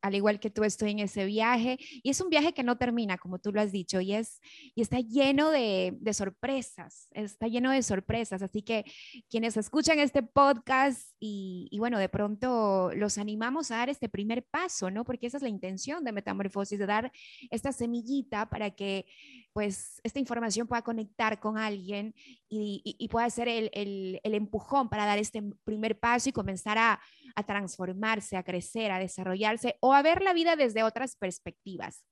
al 0.03 0.15
igual 0.15 0.39
que 0.39 0.49
tú 0.49 0.65
estoy 0.65 0.91
en 0.91 0.99
ese 0.99 1.25
viaje 1.25 1.77
y 1.79 2.09
es 2.09 2.19
un 2.19 2.29
viaje 2.29 2.53
que 2.53 2.61
no 2.61 2.77
termina, 2.77 3.17
como 3.17 3.39
tú 3.39 3.53
lo 3.53 3.61
has 3.61 3.71
dicho, 3.71 4.01
y, 4.01 4.13
es, 4.13 4.41
y 4.75 4.81
está 4.81 4.99
lleno 4.99 5.49
de, 5.49 5.97
sorpresas, 6.11 7.07
está 7.13 7.47
lleno 7.47 7.71
de 7.71 7.81
sorpresas, 7.81 8.41
así 8.41 8.61
que 8.61 8.83
quienes 9.29 9.55
escuchan 9.55 9.99
este 9.99 10.21
podcast 10.21 11.15
y, 11.19 11.69
y, 11.71 11.79
bueno, 11.79 11.97
de 11.97 12.09
pronto 12.09 12.91
los 12.95 13.17
animamos 13.17 13.71
a 13.71 13.77
dar 13.77 13.89
este 13.89 14.09
primer 14.09 14.43
paso, 14.43 14.91
¿no? 14.91 15.05
Porque 15.05 15.27
esa 15.27 15.37
es 15.37 15.43
la 15.43 15.49
intención 15.49 16.03
de 16.03 16.11
Metamorfosis, 16.11 16.77
de 16.77 16.85
dar 16.85 17.11
esta 17.49 17.71
semillita 17.71 18.49
para 18.49 18.71
que 18.71 19.05
pues 19.53 20.01
esta 20.03 20.19
información 20.19 20.67
pueda 20.67 20.81
conectar 20.81 21.39
con 21.39 21.57
alguien 21.57 22.13
y, 22.49 23.07
pueda 23.09 23.29
ser 23.29 23.47
el, 23.47 24.19
empujón 24.23 24.89
para 24.89 25.05
dar 25.05 25.19
este 25.19 25.43
primer 25.63 25.99
paso 25.99 26.29
y 26.29 26.33
comenzar 26.33 26.77
a, 26.77 26.99
transformarse, 27.45 28.35
a 28.35 28.43
crecer, 28.43 28.91
a 28.91 28.99
desarrollarse 28.99 29.77
o 29.79 29.93
a 29.93 30.01
ver 30.01 30.21
la 30.21 30.33
vida 30.33 30.55
desde 30.55 30.83
otras 30.83 31.15
perspectivas. 31.15 32.03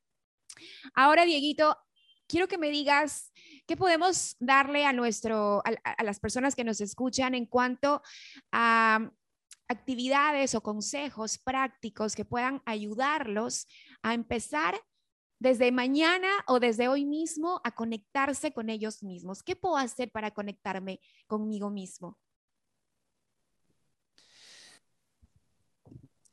Ahora, 0.93 1.25
Dieguito, 1.25 1.77
quiero 2.27 2.47
que 2.47 2.58
me 2.60 2.69
digas 2.69 3.32
qué 3.67 3.75
podemos 3.75 4.36
darle 4.39 4.86
a, 4.86 4.93
nuestro, 4.93 5.63
a 5.65 6.04
las 6.04 6.19
personas 6.19 6.56
que 6.56 6.63
nos 6.63 6.80
escuchan 6.80 7.34
en 7.34 7.47
cuanto 7.47 8.04
a 8.51 9.12
actividades 9.67 10.54
o 10.54 10.62
consejos 10.62 11.38
prácticos 11.38 12.15
que 12.15 12.25
puedan 12.25 12.62
ayudarlos 12.65 13.67
a 14.04 14.13
empezar 14.13 14.75
desde 15.41 15.71
mañana 15.71 16.27
o 16.45 16.60
desde 16.60 16.88
hoy 16.88 17.04
mismo 17.04 17.62
a 17.63 17.73
conectarse 17.73 18.54
con 18.54 18.69
ellos 18.69 19.01
mismos. 19.01 19.41
¿Qué 19.41 19.56
puedo 19.56 19.75
hacer 19.75 20.12
para 20.12 20.30
conectarme 20.30 20.99
conmigo 21.25 21.71
mismo? 21.71 22.19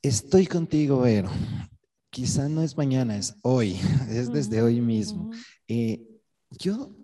Estoy 0.03 0.47
contigo, 0.47 1.01
Vero. 1.01 1.31
Quizá 2.11 2.51
no 2.51 2.63
es 2.63 2.77
mañana, 2.77 3.17
es 3.17 3.35
hoy, 3.41 3.81
es 4.11 4.31
desde 4.31 4.61
hoy 4.61 4.83
mismo. 4.83 5.31
Eh, 5.67 6.07
yo 6.51 6.95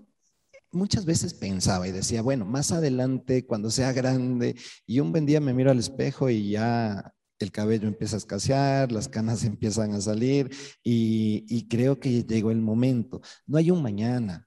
muchas 0.73 1.07
veces 1.07 1.33
pensaba 1.33 1.89
y 1.89 1.93
decía, 1.93 2.21
bueno, 2.21 2.45
más 2.45 2.71
adelante, 2.71 3.47
cuando 3.47 3.71
sea 3.71 3.95
grande, 3.95 4.57
y 4.85 5.01
un 5.01 5.11
buen 5.11 5.25
día 5.25 5.41
me 5.41 5.55
miro 5.55 5.71
al 5.71 5.79
espejo 5.79 6.29
y 6.29 6.51
ya 6.51 7.15
el 7.39 7.51
cabello 7.51 7.89
empieza 7.89 8.17
a 8.17 8.19
escasear, 8.19 8.93
las 8.93 9.09
canas 9.09 9.45
empiezan 9.45 9.93
a 9.93 10.01
salir 10.01 10.51
y, 10.83 11.67
creo 11.69 11.99
que 11.99 12.25
llegó 12.25 12.51
el 12.51 12.61
momento. 12.61 13.21
No 13.47 13.59
hay 13.59 13.71
un 13.71 13.83
mañana. 13.83 14.47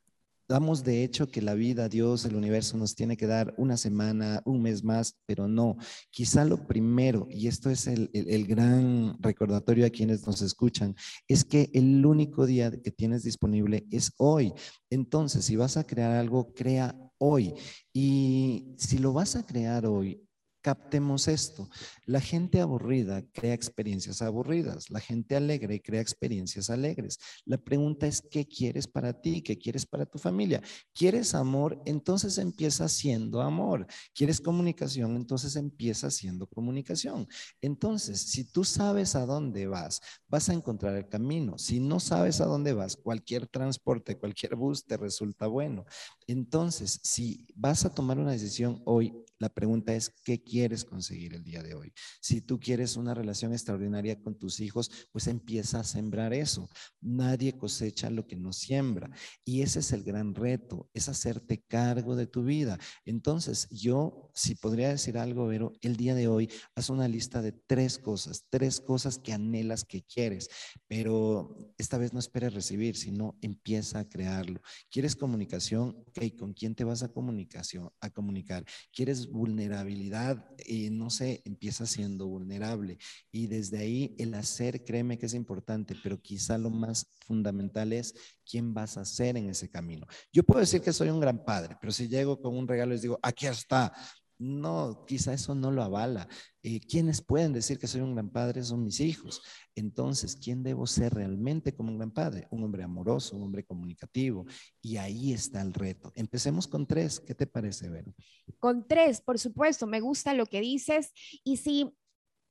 Damos 0.50 0.86
de 0.86 1.04
hecho 1.04 1.28
que 1.28 1.41
la 1.41 1.56
vida, 1.56 1.89
Dios, 1.89 2.23
el 2.23 2.38
universo 2.38 2.78
nos 2.78 2.95
tiene 2.95 3.17
que 3.17 3.28
dar 3.28 3.54
una 3.58 3.76
semana, 3.76 4.41
un 4.45 4.62
mes 4.62 4.82
más, 4.82 5.17
pero 5.26 5.50
no. 5.50 5.76
Quizá 6.10 6.45
lo 6.45 6.65
primero, 6.67 7.28
y 7.30 7.47
esto 7.47 7.69
es 7.69 7.86
el, 7.88 8.10
gran 8.47 9.21
recordatorio 9.21 9.86
a 9.86 9.89
quienes 9.89 10.26
nos 10.26 10.41
escuchan, 10.41 10.95
es 11.28 11.43
que 11.43 11.69
el 11.73 12.06
único 12.06 12.45
día 12.45 12.71
que 12.71 12.91
tienes 12.91 13.23
disponible 13.23 13.88
es 13.91 14.13
hoy. 14.15 14.54
Entonces, 14.89 15.43
si 15.43 15.58
vas 15.58 15.76
a 15.76 15.84
crear 15.84 16.12
algo, 16.12 16.54
crea 16.54 16.95
hoy. 17.17 17.54
Y 17.91 18.73
si 18.78 19.00
lo 19.00 19.12
vas 19.12 19.36
a 19.36 19.45
crear 19.45 19.86
hoy, 19.86 20.27
captemos 20.67 21.30
esto. 21.30 21.69
La 22.06 22.19
gente 22.19 22.60
aburrida 22.60 23.23
crea 23.32 23.53
experiencias 23.53 24.21
aburridas, 24.21 24.89
la 24.89 24.99
gente 24.99 25.38
alegre 25.38 25.82
crea 25.82 26.01
experiencias 26.01 26.69
alegres. 26.69 27.19
La 27.45 27.58
pregunta 27.58 28.06
es, 28.06 28.21
¿qué 28.21 28.45
quieres 28.45 28.86
para 28.86 29.13
ti? 29.13 29.41
¿Qué 29.41 29.58
quieres 29.58 29.86
para 29.86 30.06
tu 30.06 30.17
familia? 30.17 30.62
¿Quieres 30.93 31.34
amor? 31.36 31.82
Entonces 31.86 32.38
empieza 32.38 32.89
siendo 32.89 33.39
amor. 33.41 33.88
¿Quieres 34.13 34.41
comunicación? 34.41 35.15
Entonces 35.15 35.56
empieza 35.56 36.12
siendo 36.12 36.47
comunicación. 36.47 37.30
Entonces, 37.62 38.19
si 38.19 38.43
tú 38.43 38.65
sabes 38.65 39.15
a 39.15 39.25
dónde 39.25 39.67
vas, 39.67 40.01
vas 40.27 40.49
a 40.49 40.53
encontrar 40.53 40.97
el 40.97 41.08
camino. 41.08 41.58
Si 41.58 41.80
no 41.80 42.01
sabes 42.01 42.41
a 42.41 42.45
dónde 42.45 42.73
vas, 42.73 42.97
cualquier 42.97 43.47
transporte, 43.47 44.17
cualquier 44.17 44.58
bus 44.58 44.86
te 44.86 44.97
resulta 44.97 45.47
bueno. 45.47 45.86
Entonces, 46.27 46.99
si 47.03 47.47
vas 47.56 47.86
a 47.86 47.93
tomar 47.93 48.19
una 48.19 48.32
decisión 48.32 48.82
hoy, 48.84 49.13
la 49.39 49.50
pregunta 49.50 49.93
es, 49.93 50.10
¿qué 50.23 50.41
quieres 50.41 50.84
conseguir 50.84 51.34
el 51.34 51.43
día 51.43 51.62
de 51.62 51.76
hoy? 51.76 51.93
Si 52.21 52.41
tú 52.41 52.60
quieres 52.60 52.97
una 52.97 53.13
relación 53.13 53.52
extraordinaria 53.54 54.19
con 54.19 54.38
tus 54.38 54.60
hijos, 54.60 54.89
pues 55.12 55.28
empieza 55.28 55.80
a 55.80 55.84
sembrar 55.84 56.34
eso. 56.34 56.69
Nadie 57.02 57.54
cosecha 57.54 58.10
lo 58.10 58.26
que 58.28 58.36
no 58.36 58.54
siembra. 58.54 59.10
Y 59.45 59.62
ese 59.62 59.80
es 59.80 59.91
el 59.91 60.04
gran 60.04 60.34
reto, 60.34 60.89
es 60.93 61.10
hacerte 61.10 61.63
cargo 61.67 62.15
de 62.15 62.28
tu 62.28 62.43
vida. 62.43 62.78
Entonces, 63.06 63.67
yo, 63.69 64.32
si 64.34 64.56
podría 64.56 64.89
decir 64.89 65.17
algo, 65.17 65.47
Vero, 65.47 65.73
el 65.82 65.97
día 65.97 66.15
de 66.15 66.28
hoy, 66.28 66.50
haz 66.76 66.89
una 66.89 67.08
lista 67.08 67.41
de 67.41 67.52
tres 67.52 67.97
cosas, 67.97 68.45
tres 68.50 68.82
cosas 68.82 69.17
que 69.17 69.34
anhelas, 69.34 69.84
que 69.84 70.04
quieres, 70.04 70.50
pero 70.88 71.73
esta 71.78 71.97
vez 71.97 72.13
no 72.13 72.19
esperes 72.19 72.54
recibir, 72.54 72.95
sino 72.95 73.38
empieza 73.41 74.00
a 74.00 74.10
crearlo. 74.10 74.62
¿Quieres 74.89 75.15
comunicación? 75.15 75.95
Ok, 76.08 76.36
¿con 76.38 76.54
quién 76.54 76.76
te 76.76 76.84
vas 76.84 77.04
a 77.04 77.12
comunicación, 77.12 77.89
a 78.02 78.10
comunicar? 78.10 78.65
¿Quieres 78.91 79.27
vulnerabilidad? 79.32 80.46
y 80.68 80.90
no 80.90 81.10
sé, 81.10 81.42
empieza 81.46 81.86
siendo 81.86 82.28
vulnerable. 82.28 82.98
Y 83.32 83.48
desde 83.48 83.80
ahí 83.80 84.16
el 84.20 84.34
hacer, 84.34 84.84
créeme 84.84 85.18
que 85.18 85.26
es 85.26 85.34
importante, 85.34 85.96
pero 86.04 86.22
quizá 86.22 86.58
lo 86.58 86.70
más 86.70 87.08
fundamental 87.26 87.94
es 87.94 88.13
quién 88.46 88.74
vas 88.74 88.98
a 88.98 89.06
ser 89.06 89.38
en 89.38 89.50
ese 89.50 89.70
camino. 89.70 90.06
Yo 90.32 90.44
puedo 90.44 90.60
decir 90.60 90.82
que 90.82 90.94
soy 90.94 91.10
un 91.10 91.20
gran 91.20 91.44
padre, 91.44 91.78
pero 91.80 91.94
si 91.94 92.08
llego 92.08 92.40
con 92.42 92.56
un 92.56 92.68
regalo 92.68 92.92
y 92.92 92.96
les 92.96 93.02
digo, 93.02 93.20
aquí 93.24 93.48
está, 93.48 93.94
no, 94.39 95.04
quizá 95.06 95.34
eso 95.34 95.56
no 95.56 95.71
lo 95.71 95.82
avala. 95.82 96.28
Eh, 96.62 96.80
¿Quiénes 96.80 97.21
pueden 97.21 97.54
decir 97.54 97.80
que 97.80 97.88
soy 97.88 98.02
un 98.02 98.13
gran 98.13 98.30
padre? 98.30 98.63
Son 98.63 98.84
mis 98.84 99.00
hijos. 99.00 99.41
Entonces, 99.73 100.36
¿quién 100.36 100.63
debo 100.63 100.86
ser 100.86 101.13
realmente 101.13 101.73
como 101.76 101.91
un 101.91 101.97
gran 101.97 102.12
padre? 102.12 102.47
Un 102.52 102.63
hombre 102.63 102.84
amoroso, 102.84 103.36
un 103.36 103.43
hombre 103.43 103.63
comunicativo. 103.65 104.45
Y 104.82 104.97
ahí 104.97 105.34
está 105.34 105.62
el 105.62 105.73
reto. 105.73 106.12
Empecemos 106.15 106.67
con 106.67 106.86
tres. 106.86 107.19
¿Qué 107.19 107.34
te 107.34 107.47
parece, 107.47 107.89
Vero? 107.89 108.13
Con 108.60 108.88
tres, 108.88 109.21
por 109.21 109.39
supuesto. 109.39 109.88
Me 109.88 110.02
gusta 110.02 110.34
lo 110.34 110.45
que 110.45 110.62
dices. 110.62 111.12
Y 111.43 111.58
si 111.58 111.91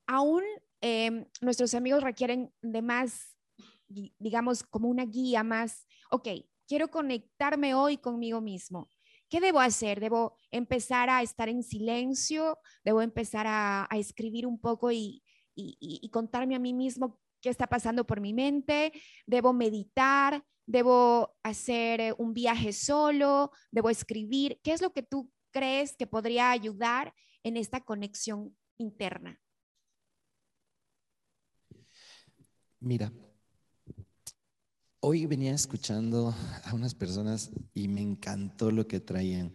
aún 0.07 0.43
em, 0.81 1.27
nuestros 1.41 1.75
amigos 1.75 2.03
requieren 2.03 2.53
de 2.63 2.83
más, 2.83 3.37
digamos, 4.19 4.65
como 4.65 4.89
una 4.89 5.05
guía 5.05 5.45
más, 5.45 5.87
ok, 6.11 6.29
quiero 6.67 6.89
conectarme 6.89 7.75
hoy 7.75 7.97
conmigo 7.99 8.41
mismo 8.41 8.89
¿Qué 9.29 9.41
debo 9.41 9.61
hacer? 9.61 10.01
¿Debo 10.01 10.37
empezar 10.51 11.11
a 11.11 11.23
estar 11.23 11.49
en 11.49 11.63
silencio? 11.63 12.59
¿Debo 12.85 13.03
empezar 13.03 13.47
a, 13.49 13.89
escribir 13.93 14.47
un 14.47 14.61
poco 14.61 14.93
y, 14.93 15.23
contarme 16.13 16.55
a 16.55 16.61
mí 16.61 16.73
mismo 16.73 17.19
qué 17.41 17.51
está 17.51 17.67
pasando 17.67 18.07
por 18.07 18.21
mi 18.21 18.33
mente? 18.33 18.93
¿Debo 19.27 19.53
meditar? 19.53 20.45
¿Debo 20.67 21.37
hacer 21.43 22.01
eh, 22.01 22.15
un 22.19 22.35
viaje 22.35 22.73
solo? 22.73 23.53
¿Debo 23.71 23.91
escribir? 23.91 24.61
¿Qué 24.63 24.73
es 24.73 24.83
lo 24.83 24.93
que 24.93 25.03
tú 25.03 25.31
crees 25.53 25.97
que 25.97 26.07
podría 26.07 26.51
ayudar 26.51 27.15
en 27.43 27.57
esta 27.57 27.81
conexión 27.81 28.57
interna? 28.77 29.41
Mira, 32.81 33.13
Hoy 35.09 35.25
venía 35.25 35.55
escuchando 35.55 36.35
a 36.65 36.75
unas 36.75 36.97
personas 36.97 37.53
y 37.73 37.87
me 37.87 38.01
encantó 38.01 38.73
lo 38.73 38.89
que 38.89 38.99
traían. 38.99 39.53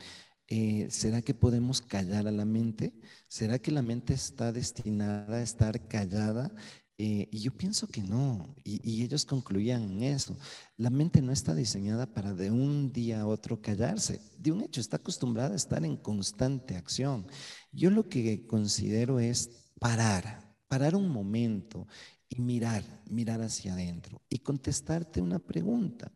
Eh, 0.47 0.87
¿Será 0.89 1.21
que 1.21 1.33
podemos 1.33 1.81
callar 1.81 2.25
a 2.25 2.31
la 2.31 2.45
mente? 2.45 2.93
¿Será 3.27 3.59
que 3.59 3.69
la 3.69 3.81
mente 3.81 4.13
está 4.13 4.53
destinada 4.53 5.39
a 5.39 5.41
estar 5.41 5.89
callada? 5.89 6.53
Eh, 6.97 7.27
y 7.33 7.39
yo 7.39 7.51
pienso 7.51 7.87
que 7.87 8.01
no. 8.01 8.55
Y, 8.63 8.79
y, 8.89 9.03
ellos 9.03 9.25
concluían 9.25 9.83
en 9.83 10.03
eso. 10.03 10.37
La 10.77 10.89
mente 10.89 11.21
no 11.21 11.33
está 11.33 11.53
diseñada 11.53 12.05
para 12.05 12.33
de 12.33 12.49
un 12.49 12.93
día 12.93 13.19
a 13.19 13.27
otro 13.27 13.61
callarse. 13.61 14.21
De 14.37 14.53
un 14.53 14.61
hecho, 14.61 14.79
está 14.79 14.95
acostumbrada 14.95 15.51
a 15.51 15.57
estar 15.57 15.83
en 15.83 15.97
constante 15.97 16.77
acción. 16.77 17.27
Yo 17.73 17.89
lo 17.89 18.07
que 18.07 18.47
considero 18.47 19.19
es 19.19 19.49
parar, 19.81 20.55
parar 20.69 20.95
un 20.95 21.09
momento 21.09 21.87
y 22.31 22.41
mirar, 22.41 22.83
mirar 23.09 23.41
hacia 23.41 23.73
adentro 23.73 24.21
y 24.29 24.39
contestarte 24.39 25.21
una 25.21 25.39
pregunta. 25.39 26.11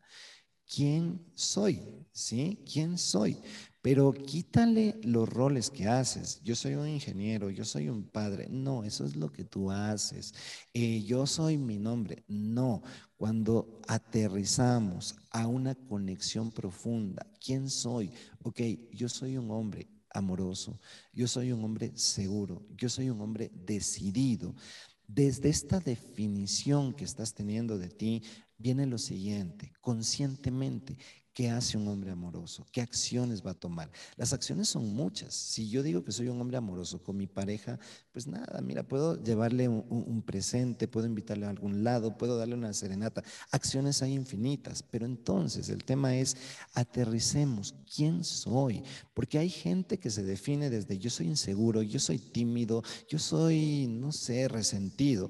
¿Quién 0.66 1.22
soy? 1.36 1.82
¿Sí? 2.12 2.64
¿Quién 2.72 2.98
soy? 2.98 3.38
Pero 3.82 4.14
quítale 4.14 5.00
los 5.04 5.30
roles 5.30 5.70
que 5.70 5.88
haces. 5.88 6.42
Yo 6.44 6.56
soy 6.56 6.74
un 6.74 6.88
ingeniero, 6.88 7.52
yo 7.52 7.66
soy 7.66 7.90
un 7.90 8.10
padre. 8.10 8.48
No, 8.50 8.84
eso 8.84 9.06
es 9.06 9.16
lo 9.16 9.32
que 9.32 9.44
tú 9.44 9.70
haces. 9.70 10.34
Eh, 10.74 11.04
yo 11.04 11.28
soy 11.28 11.58
mi 11.58 11.78
nombre. 11.78 12.24
No, 12.28 12.82
cuando 13.18 13.82
aterrizamos 13.88 15.16
a 15.30 15.48
una 15.48 15.76
conexión 15.76 16.50
profunda, 16.52 17.28
¿quién 17.40 17.70
soy? 17.70 18.12
Ok, 18.42 18.62
yo 18.92 19.08
soy 19.10 19.38
un 19.38 19.52
hombre 19.52 19.88
amoroso, 20.10 20.80
yo 21.12 21.28
soy 21.28 21.52
un 21.52 21.64
hombre 21.64 21.92
seguro, 21.96 22.66
yo 22.76 22.90
soy 22.90 23.10
un 23.10 23.22
hombre 23.22 23.52
decidido. 23.54 24.56
Desde 25.08 25.50
esta 25.50 25.80
definición 25.80 26.94
que 26.94 27.06
estás 27.06 27.34
teniendo 27.34 27.78
de 27.78 27.90
ti, 27.90 28.24
viene 28.58 28.86
lo 28.86 28.98
siguiente, 28.98 29.72
conscientemente, 29.82 30.98
¿Qué 31.36 31.50
hace 31.50 31.78
un 31.78 31.86
hombre 31.90 32.12
amoroso? 32.12 32.66
¿Qué 32.72 32.80
acciones 32.80 33.46
va 33.46 33.52
a 33.52 33.56
tomar? 33.56 33.92
Las 34.16 34.32
acciones 34.32 34.70
son 34.70 34.94
muchas. 34.94 35.34
Si 35.34 35.68
yo 35.68 35.84
digo 35.84 36.02
que 36.02 36.14
soy 36.14 36.30
un 36.30 36.40
hombre 36.40 36.56
amoroso 36.56 37.04
con 37.04 37.18
mi 37.18 37.28
pareja, 37.28 37.78
pues 38.14 38.26
nada, 38.26 38.62
mira, 38.62 38.84
puedo 38.88 39.22
llevarle 39.22 39.68
un, 39.68 40.24
presente, 40.26 40.88
puedo 40.88 41.06
invitarle 41.06 41.46
a 41.46 41.50
algún 41.50 41.84
lado, 41.84 42.18
puedo 42.18 42.38
darle 42.38 42.56
una 42.56 42.72
serenata. 42.72 43.22
Acciones 43.52 44.02
hay 44.02 44.14
infinitas, 44.14 44.82
pero 44.82 45.06
entonces 45.06 45.68
el 45.68 45.84
tema 45.84 46.16
es 46.16 46.38
aterricemos. 46.74 47.76
¿Quién 47.94 48.24
soy? 48.24 48.82
Porque 49.14 49.38
hay 49.38 49.50
gente 49.50 50.00
que 50.00 50.12
se 50.12 50.24
define 50.24 50.70
desde 50.70 50.98
yo 50.98 51.10
soy 51.10 51.28
inseguro, 51.28 51.82
yo 51.82 52.00
soy 52.00 52.18
tímido, 52.18 52.82
yo 53.10 53.20
soy, 53.20 53.88
no 53.90 54.14
sé, 54.14 54.48
resentido. 54.48 55.30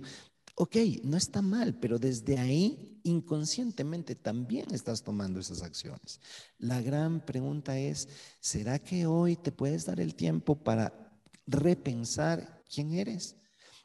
Ok, 0.57 0.77
no 1.03 1.17
está 1.17 1.41
mal, 1.41 1.77
pero 1.79 1.99
desde 1.99 2.39
ahí 2.39 3.01
inconscientemente 3.03 4.15
también 4.15 4.73
estás 4.73 5.03
tomando 5.03 5.41
esas 5.41 5.61
acciones. 5.61 6.21
La 6.57 6.81
gran 6.81 7.25
pregunta 7.25 7.77
es, 7.77 8.07
¿será 8.39 8.79
que 8.79 9.05
hoy 9.05 9.35
te 9.35 9.51
puedes 9.51 9.85
dar 9.85 9.99
el 9.99 10.15
tiempo 10.15 10.55
para 10.63 11.11
repensar 11.45 12.63
quién 12.73 12.93
eres? 12.93 13.35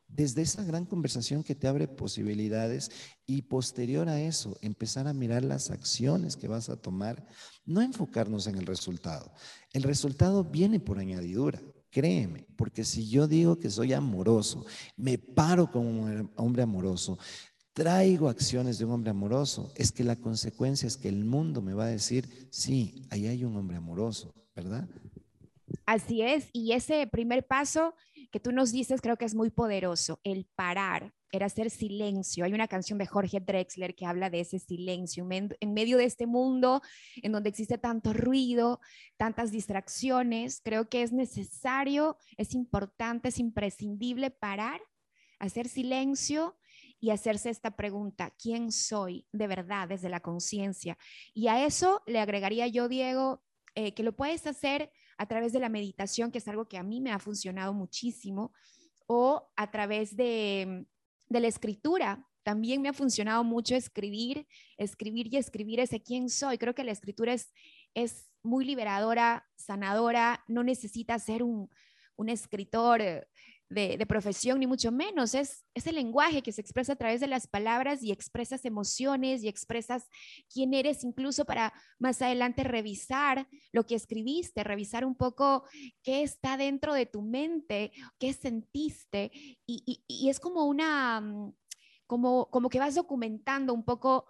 Desde 0.07 0.43
esa 0.43 0.63
gran 0.63 0.87
conversación 0.87 1.43
que 1.43 1.57
te 1.57 1.67
abre 1.67 1.89
posibilidades 1.89 2.93
y 3.27 3.43
posterior 3.43 4.09
a 4.09 4.21
eso, 4.21 4.57
empezar 4.61 5.09
a 5.09 5.13
mirar 5.13 5.45
las 5.45 5.71
acciones 5.71 6.37
que 6.37 6.47
vas 6.47 6.69
a 6.69 6.77
tomar, 6.77 7.27
no 7.65 7.83
enfocarnos 7.83 8.47
en 8.47 8.57
el 8.57 8.67
resultado. 8.67 9.33
El 9.73 9.83
resultado 9.83 10.45
viene 10.45 10.79
por 10.79 11.01
añadidura. 11.01 11.61
Créeme, 11.91 12.47
porque 12.57 12.85
si 12.85 13.09
yo 13.09 13.27
digo 13.27 13.59
que 13.59 13.69
soy 13.69 13.93
amoroso, 13.93 14.65
me 14.97 15.19
paro 15.19 15.71
como 15.71 15.89
un 15.89 16.31
hombre 16.37 16.63
amoroso, 16.63 17.19
traigo 17.73 18.29
acciones 18.29 18.79
de 18.79 18.85
un 18.85 18.93
hombre 18.93 19.11
amoroso, 19.11 19.73
es 19.75 19.91
que 19.91 20.05
la 20.05 20.17
consecuencia 20.17 20.87
es 20.87 20.97
que 20.97 21.09
el 21.09 21.25
mundo 21.25 21.63
me 21.63 21.75
va 21.75 21.87
a 21.87 21.89
decir, 21.89 22.49
sí, 22.51 23.03
ahí 23.11 23.27
hay 23.27 23.45
un 23.45 23.57
hombre 23.57 23.77
amoroso, 23.77 24.35
¿verdad? 24.55 24.89
Así 25.87 26.23
es, 26.23 26.49
y 26.53 26.73
ese 26.73 27.07
primer 27.07 27.47
paso 27.47 27.95
que 28.31 28.41
tú 28.41 28.53
nos 28.53 28.73
dices 28.73 29.01
creo 29.01 29.17
que 29.17 29.25
es 29.25 29.35
muy 29.35 29.51
poderoso, 29.51 30.21
el 30.25 30.47
parar, 30.55 31.13
era 31.33 31.47
hacer 31.47 31.71
silencio. 31.71 32.45
Hay 32.45 32.53
una 32.53 32.69
canción 32.69 32.99
de 32.99 33.07
Jorge 33.07 33.41
Drexler 33.41 33.95
que 33.95 34.07
habla 34.07 34.31
de 34.31 34.41
ese 34.41 34.59
silencio 34.59 35.27
en 35.31 35.75
medio 35.75 35.97
de 35.97 36.05
este 36.05 36.27
mundo 36.27 36.83
en 37.23 37.33
donde 37.33 37.49
existe 37.49 37.79
tanto 37.79 38.13
ruido, 38.13 38.81
tantas 39.17 39.51
distracciones. 39.51 40.61
Creo 40.63 40.89
que 40.89 41.03
es 41.03 41.13
necesario, 41.13 42.17
es 42.37 42.55
importante, 42.55 43.29
es 43.29 43.39
imprescindible 43.39 44.31
parar, 44.31 44.81
hacer 45.39 45.69
silencio 45.69 46.57
y 46.99 47.11
hacerse 47.11 47.49
esta 47.49 47.77
pregunta, 47.77 48.35
¿quién 48.39 48.73
soy 48.73 49.27
de 49.33 49.47
verdad 49.47 49.89
desde 49.89 50.11
la 50.11 50.21
conciencia? 50.21 50.99
Y 51.33 51.49
a 51.49 51.65
eso 51.65 52.03
le 52.07 52.19
agregaría 52.19 52.67
yo, 52.67 52.89
Diego, 52.89 53.43
eh, 53.75 53.95
que 53.95 54.03
lo 54.03 54.13
puedes 54.15 54.47
hacer 54.47 54.91
a 55.21 55.27
través 55.27 55.53
de 55.53 55.61
la 55.61 55.69
meditación, 55.69 56.31
que 56.33 56.39
es 56.39 56.49
algo 56.49 56.67
que 56.67 56.79
a 56.79 56.83
mí 56.83 56.99
me 56.99 57.13
ha 57.13 57.19
funcionado 57.19 57.75
muchísimo, 57.75 58.55
o 59.07 59.53
a 59.55 59.71
través 59.71 60.17
de 60.17 60.87
la 61.29 61.47
escritura. 61.47 62.27
También 62.43 62.81
me 62.81 62.89
ha 62.89 62.95
funcionado 62.95 63.45
mucho 63.45 63.75
escribir, 63.77 64.47
escribir 64.79 65.29
y 65.31 65.37
escribir 65.37 65.79
ese 65.79 66.01
quién 66.01 66.31
soy. 66.31 66.57
Creo 66.57 66.75
que 66.75 66.85
la 66.85 66.93
escritura 66.93 67.35
es, 67.35 67.53
es 67.93 68.31
muy 68.43 68.65
liberadora, 68.65 69.47
sanadora, 69.57 70.43
no 70.49 70.65
necesita 70.65 71.19
ser 71.19 71.43
un, 71.43 71.69
un 72.17 72.31
escritor 72.31 73.29
de, 73.71 74.05
profesión, 74.07 74.59
ni 74.59 74.67
mucho 74.67 74.91
menos. 74.91 75.35
Es, 75.35 75.65
es 75.75 75.87
el 75.87 75.95
lenguaje 75.95 76.43
que 76.43 76.51
se 76.51 76.61
expresa 76.61 76.95
a 76.95 76.97
través 76.97 77.21
de 77.21 77.29
las 77.29 77.47
palabras 77.47 78.03
y 78.03 78.11
expresas 78.11 78.65
emociones 78.65 79.43
y 79.43 79.49
expresas 79.49 80.09
quién 80.53 80.75
eres, 80.75 81.05
incluso 81.05 81.45
para 81.45 81.73
más 81.99 82.21
adelante 82.21 82.65
revisar 82.65 83.49
lo 83.73 83.87
que 83.87 83.95
escribiste, 83.95 84.65
revisar 84.65 85.05
un 85.05 85.15
poco 85.15 85.65
qué 86.03 86.23
está 86.23 86.57
dentro 86.57 86.95
de 86.95 87.07
tu 87.07 87.23
mente, 87.23 87.93
qué 88.19 88.33
sentiste. 88.33 89.31
Y, 89.67 90.03
y, 90.07 90.29
es 90.29 90.41
como 90.41 90.65
una, 90.65 91.21
mm, 91.21 91.55
como, 92.09 92.51
como 92.51 92.69
que 92.69 92.81
vas 92.81 92.97
documentando 92.97 93.73
un 93.73 93.85
poco 93.85 94.27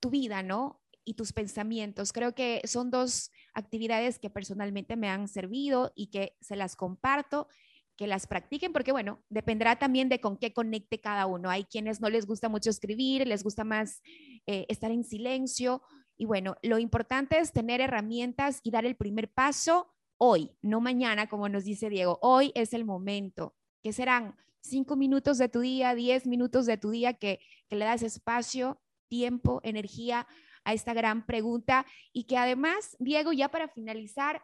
tu 0.00 0.10
vida, 0.10 0.42
¿no? 0.42 0.80
y 1.04 1.14
tus 1.14 1.32
pensamientos. 1.32 2.12
Creo 2.12 2.32
que 2.32 2.60
son 2.64 2.92
dos 2.92 3.32
actividades 3.54 4.20
que 4.20 4.30
personalmente 4.30 4.94
me 4.94 5.08
han 5.08 5.26
servido 5.26 5.92
y 5.96 6.08
que 6.08 6.36
se 6.40 6.54
las 6.54 6.76
comparto 6.76 7.48
que 7.96 8.06
las 8.06 8.26
practiquen, 8.26 8.72
porque 8.72 8.92
bueno, 8.92 9.22
dependerá 9.28 9.76
también 9.78 10.08
de 10.08 10.20
con 10.20 10.36
qué 10.36 10.52
conecte 10.52 11.00
cada 11.00 11.26
uno. 11.26 11.50
Hay 11.50 11.64
quienes 11.64 12.00
no 12.00 12.08
les 12.08 12.26
gusta 12.26 12.48
mucho 12.48 12.70
escribir, 12.70 13.26
les 13.26 13.44
gusta 13.44 13.64
más 13.64 14.00
eh, 14.46 14.66
estar 14.68 14.90
en 14.90 15.04
silencio. 15.04 15.82
Y 16.16 16.24
bueno, 16.24 16.56
lo 16.62 16.78
importante 16.78 17.38
es 17.38 17.52
tener 17.52 17.80
herramientas 17.80 18.60
y 18.62 18.70
dar 18.70 18.84
el 18.86 18.96
primer 18.96 19.32
paso 19.32 19.92
hoy, 20.16 20.50
no 20.62 20.80
mañana, 20.80 21.28
como 21.28 21.48
nos 21.48 21.64
dice 21.64 21.90
Diego. 21.90 22.18
Hoy 22.22 22.52
es 22.54 22.72
el 22.72 22.84
momento, 22.84 23.54
que 23.82 23.92
serán 23.92 24.36
cinco 24.60 24.96
minutos 24.96 25.38
de 25.38 25.48
tu 25.48 25.60
día, 25.60 25.94
diez 25.94 26.26
minutos 26.26 26.66
de 26.66 26.78
tu 26.78 26.90
día 26.90 27.14
que, 27.14 27.40
que 27.68 27.76
le 27.76 27.84
das 27.84 28.02
espacio, 28.02 28.80
tiempo, 29.08 29.60
energía 29.64 30.26
a 30.64 30.72
esta 30.72 30.94
gran 30.94 31.26
pregunta 31.26 31.86
y 32.12 32.24
que 32.24 32.38
además, 32.38 32.96
Diego, 32.98 33.32
ya 33.32 33.48
para 33.48 33.68
finalizar, 33.68 34.42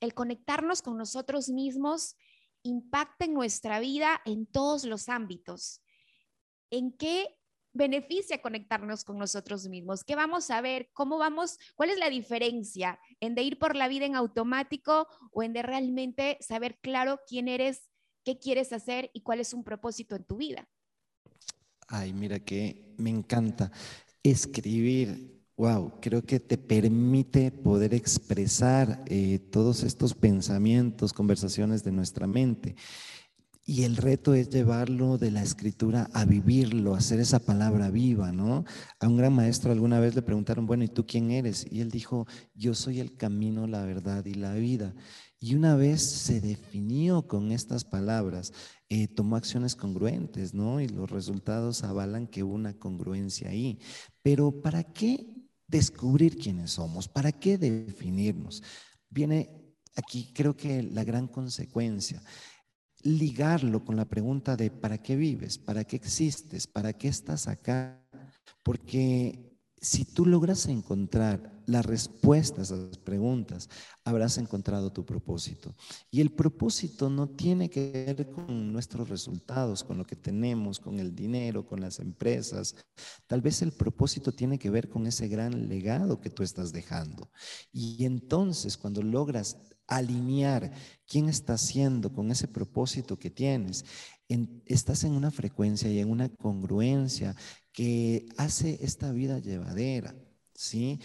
el 0.00 0.14
conectarnos 0.14 0.82
con 0.82 0.98
nosotros 0.98 1.48
mismos 1.48 2.16
impacta 2.64 3.26
en 3.26 3.34
nuestra 3.34 3.78
vida 3.78 4.20
en 4.24 4.46
todos 4.46 4.84
los 4.84 5.08
ámbitos. 5.08 5.80
¿En 6.70 6.92
qué 6.96 7.38
beneficia 7.72 8.40
conectarnos 8.40 9.04
con 9.04 9.18
nosotros 9.18 9.68
mismos? 9.68 10.02
¿Qué 10.02 10.16
vamos 10.16 10.50
a 10.50 10.60
ver? 10.60 10.90
¿Cómo 10.92 11.18
vamos? 11.18 11.58
¿Cuál 11.76 11.90
es 11.90 11.98
la 11.98 12.08
diferencia 12.08 12.98
en 13.20 13.34
de 13.34 13.42
ir 13.42 13.58
por 13.58 13.76
la 13.76 13.88
vida 13.88 14.06
en 14.06 14.16
automático 14.16 15.06
o 15.30 15.42
en 15.42 15.54
realmente 15.54 16.38
saber 16.40 16.78
claro 16.80 17.20
quién 17.28 17.48
eres, 17.48 17.90
qué 18.24 18.38
quieres 18.38 18.72
hacer 18.72 19.10
y 19.12 19.22
cuál 19.22 19.40
es 19.40 19.52
un 19.52 19.62
propósito 19.62 20.16
en 20.16 20.24
tu 20.24 20.36
vida? 20.36 20.68
Ay, 21.86 22.12
mira 22.12 22.40
que 22.40 22.94
me 22.96 23.10
encanta 23.10 23.70
escribir 24.22 25.43
Wow, 25.56 26.00
creo 26.00 26.22
que 26.22 26.40
te 26.40 26.58
permite 26.58 27.52
poder 27.52 27.94
expresar 27.94 29.04
eh, 29.06 29.38
todos 29.38 29.84
estos 29.84 30.12
pensamientos, 30.12 31.12
conversaciones 31.12 31.84
de 31.84 31.92
nuestra 31.92 32.26
mente. 32.26 32.74
Y 33.64 33.84
el 33.84 33.96
reto 33.96 34.34
es 34.34 34.50
llevarlo 34.50 35.16
de 35.16 35.30
la 35.30 35.42
escritura 35.44 36.10
a 36.12 36.24
vivirlo, 36.24 36.96
hacer 36.96 37.20
esa 37.20 37.38
palabra 37.38 37.88
viva, 37.90 38.32
¿no? 38.32 38.64
A 38.98 39.06
un 39.06 39.16
gran 39.16 39.32
maestro 39.32 39.70
alguna 39.70 40.00
vez 40.00 40.16
le 40.16 40.22
preguntaron, 40.22 40.66
bueno, 40.66 40.82
¿y 40.82 40.88
tú 40.88 41.06
quién 41.06 41.30
eres? 41.30 41.66
Y 41.70 41.80
él 41.80 41.90
dijo, 41.90 42.26
yo 42.54 42.74
soy 42.74 42.98
el 42.98 43.16
camino, 43.16 43.68
la 43.68 43.84
verdad 43.84 44.26
y 44.26 44.34
la 44.34 44.54
vida. 44.54 44.92
Y 45.38 45.54
una 45.54 45.76
vez 45.76 46.02
se 46.02 46.40
definió 46.40 47.28
con 47.28 47.52
estas 47.52 47.84
palabras, 47.84 48.52
eh, 48.88 49.06
tomó 49.06 49.36
acciones 49.36 49.76
congruentes, 49.76 50.52
¿no? 50.52 50.80
Y 50.80 50.88
los 50.88 51.10
resultados 51.10 51.84
avalan 51.84 52.26
que 52.26 52.42
hubo 52.42 52.54
una 52.54 52.74
congruencia 52.74 53.50
ahí. 53.50 53.78
Pero 54.20 54.60
¿para 54.60 54.82
qué 54.82 55.33
descubrir 55.74 56.38
quiénes 56.38 56.70
somos. 56.70 57.08
¿Para 57.08 57.32
qué 57.32 57.58
definirnos? 57.58 58.62
Viene 59.10 59.50
aquí 59.96 60.32
creo 60.32 60.56
que 60.56 60.84
la 60.84 61.02
gran 61.02 61.26
consecuencia, 61.26 62.22
ligarlo 63.02 63.84
con 63.84 63.96
la 63.96 64.04
pregunta 64.04 64.56
de 64.56 64.70
¿para 64.70 64.98
qué 64.98 65.16
vives? 65.16 65.58
¿Para 65.58 65.82
qué 65.82 65.96
existes? 65.96 66.68
¿Para 66.68 66.92
qué 66.92 67.08
estás 67.08 67.48
acá? 67.48 68.00
Porque 68.62 69.58
si 69.80 70.04
tú 70.04 70.26
logras 70.26 70.66
encontrar 70.66 71.53
las 71.66 71.86
respuestas 71.86 72.70
a 72.70 72.76
las 72.76 72.98
preguntas, 72.98 73.68
habrás 74.04 74.38
encontrado 74.38 74.92
tu 74.92 75.04
propósito. 75.04 75.74
Y 76.10 76.20
el 76.20 76.30
propósito 76.30 77.10
no 77.10 77.28
tiene 77.28 77.70
que 77.70 78.14
ver 78.16 78.30
con 78.30 78.72
nuestros 78.72 79.08
resultados, 79.08 79.84
con 79.84 79.98
lo 79.98 80.04
que 80.04 80.16
tenemos, 80.16 80.78
con 80.78 80.98
el 80.98 81.14
dinero, 81.14 81.66
con 81.66 81.80
las 81.80 81.98
empresas. 82.00 82.76
Tal 83.26 83.40
vez 83.40 83.62
el 83.62 83.72
propósito 83.72 84.32
tiene 84.32 84.58
que 84.58 84.70
ver 84.70 84.88
con 84.88 85.06
ese 85.06 85.28
gran 85.28 85.68
legado 85.68 86.20
que 86.20 86.30
tú 86.30 86.42
estás 86.42 86.72
dejando. 86.72 87.30
Y 87.72 88.04
entonces 88.04 88.76
cuando 88.76 89.02
logras 89.02 89.56
alinear 89.86 90.72
quién 91.06 91.28
está 91.28 91.54
haciendo 91.54 92.12
con 92.12 92.30
ese 92.30 92.48
propósito 92.48 93.18
que 93.18 93.30
tienes, 93.30 93.84
estás 94.66 95.04
en 95.04 95.12
una 95.12 95.30
frecuencia 95.30 95.90
y 95.90 95.98
en 95.98 96.10
una 96.10 96.28
congruencia 96.28 97.36
que 97.72 98.26
hace 98.36 98.78
esta 98.82 99.12
vida 99.12 99.38
llevadera, 99.38 100.14
¿sí? 100.54 101.00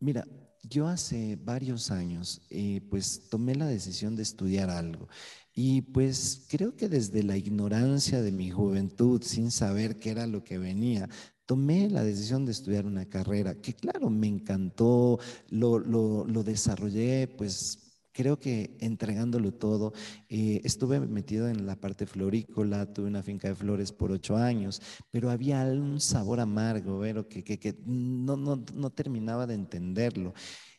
Mira, 0.00 0.26
yo 0.62 0.88
hace 0.88 1.36
varios 1.36 1.90
años, 1.90 2.42
eh, 2.50 2.80
pues 2.90 3.28
tomé 3.28 3.54
la 3.54 3.66
decisión 3.66 4.16
de 4.16 4.22
estudiar 4.22 4.70
algo. 4.70 5.08
Y 5.54 5.82
pues 5.82 6.46
creo 6.48 6.76
que 6.76 6.88
desde 6.88 7.22
la 7.22 7.36
ignorancia 7.36 8.20
de 8.20 8.32
mi 8.32 8.50
juventud, 8.50 9.22
sin 9.22 9.50
saber 9.50 9.98
qué 9.98 10.10
era 10.10 10.26
lo 10.26 10.44
que 10.44 10.58
venía, 10.58 11.08
tomé 11.46 11.88
la 11.88 12.04
decisión 12.04 12.44
de 12.44 12.52
estudiar 12.52 12.84
una 12.86 13.06
carrera 13.06 13.54
que 13.54 13.72
claro, 13.74 14.10
me 14.10 14.26
encantó, 14.26 15.18
lo, 15.48 15.78
lo, 15.78 16.26
lo 16.26 16.42
desarrollé 16.42 17.28
pues 17.28 17.85
creo 18.16 18.38
que 18.38 18.76
entregándolo 18.80 19.52
todo, 19.52 19.92
eh, 20.28 20.62
estuve 20.64 20.98
metido 21.00 21.48
en 21.48 21.66
la 21.66 21.76
parte 21.76 22.06
florícola, 22.06 22.90
tuve 22.92 23.08
una 23.08 23.22
finca 23.22 23.48
de 23.48 23.54
flores 23.54 23.92
por 23.92 24.10
ocho 24.10 24.36
años, 24.36 24.80
pero 25.10 25.30
había 25.30 25.62
un 25.64 26.00
sabor 26.00 26.40
amargo, 26.40 27.00
pero 27.00 27.28
que, 27.28 27.44
que, 27.44 27.76
no, 27.84 28.36
no, 28.36 28.64
no 28.74 28.90
terminaba 28.90 29.46
de 29.46 29.54
entenderlo. 29.54 30.32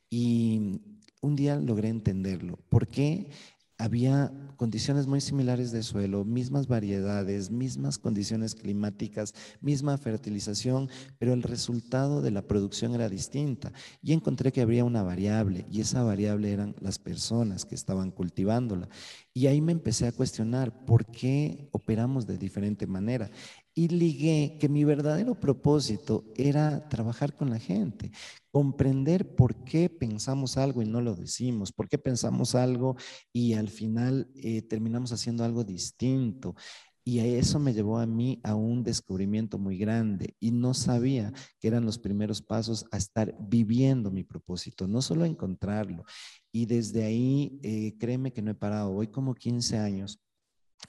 Y 0.10 0.82
un 1.21 1.36
día 1.36 1.58
logré 1.58 1.89
entenderlo. 1.89 2.58
¿Por 2.69 2.88
qué? 2.88 3.30
Había 3.78 4.32
condiciones 4.56 5.06
muy 5.06 5.22
similares 5.22 5.72
de 5.72 5.84
suelo, 5.84 6.26
mismas 6.26 6.68
variedades, 6.68 7.52
mismas 7.52 8.00
condiciones 8.00 8.56
climáticas, 8.56 9.34
misma 9.62 9.98
fertilización, 9.98 10.90
pero 11.20 11.34
el 11.34 11.44
resultado 11.44 12.22
de 12.22 12.32
la 12.32 12.42
producción 12.42 12.96
era 12.96 13.08
distinta. 13.08 13.72
Y 14.02 14.13
encontré 14.13 14.52
que 14.52 14.62
había 14.62 14.84
una 14.84 15.04
variable, 15.04 15.66
y 15.70 15.82
esa 15.82 16.04
variable 16.04 16.52
eran 16.52 16.76
las 16.80 16.98
personas 16.98 17.66
que 17.66 17.76
estaban 17.76 18.12
cultivándola. 18.12 18.90
Y 19.34 19.48
ahí 19.48 19.62
me 19.62 19.72
empecé 19.72 20.08
a 20.08 20.12
cuestionar 20.12 20.86
por 20.86 21.06
qué 21.06 21.70
operamos 21.72 22.26
de 22.26 22.38
diferente 22.38 22.88
manera 22.88 23.30
y 23.78 23.90
ligué 23.90 24.58
que 24.60 24.70
mi 24.70 24.84
verdadero 24.84 25.36
propósito 25.36 26.26
era 26.36 26.90
trabajar 26.90 27.36
con 27.36 27.52
la 27.52 27.60
gente, 27.60 28.12
comprender 28.50 29.36
por 29.36 29.63
qué 29.66 29.88
pensamos 29.88 30.58
algo 30.58 30.82
y 30.82 30.86
no 30.86 31.00
lo 31.00 31.13
decimos, 31.13 31.72
por 31.72 31.88
qué 31.88 32.00
pensamos 32.00 32.56
algo 32.56 32.96
y 33.32 33.54
al 33.54 33.70
final 33.70 34.32
eh, 34.34 34.63
terminamos 34.63 35.12
haciendo 35.12 35.44
algo 35.44 35.63
distinto. 35.63 36.56
Y 37.04 37.20
eso 37.20 37.60
me 37.60 37.72
llevó 37.72 38.00
a 38.00 38.08
mí 38.08 38.42
a 38.44 38.56
un 38.56 38.84
descubrimiento 38.84 39.60
muy 39.60 39.78
grande 39.78 40.36
y 40.40 40.50
no 40.50 40.74
sabía 40.74 41.32
que 41.60 41.68
eran 41.68 41.86
los 41.86 42.00
primeros 42.00 42.42
pasos 42.42 42.84
a 42.92 42.98
estar 42.98 43.36
viviendo 43.40 44.10
mi 44.10 44.24
propósito, 44.24 44.88
no 44.88 45.04
solo 45.04 45.24
encontrarlo. 45.24 46.04
Y 46.52 46.66
desde 46.66 47.06
ahí, 47.06 47.60
eh, 47.62 47.96
créeme 48.00 48.34
que 48.34 48.42
no 48.42 48.50
he 48.50 48.56
parado, 48.56 48.92
hoy 48.92 49.08
como 49.08 49.36
15 49.36 49.78
años 49.78 50.20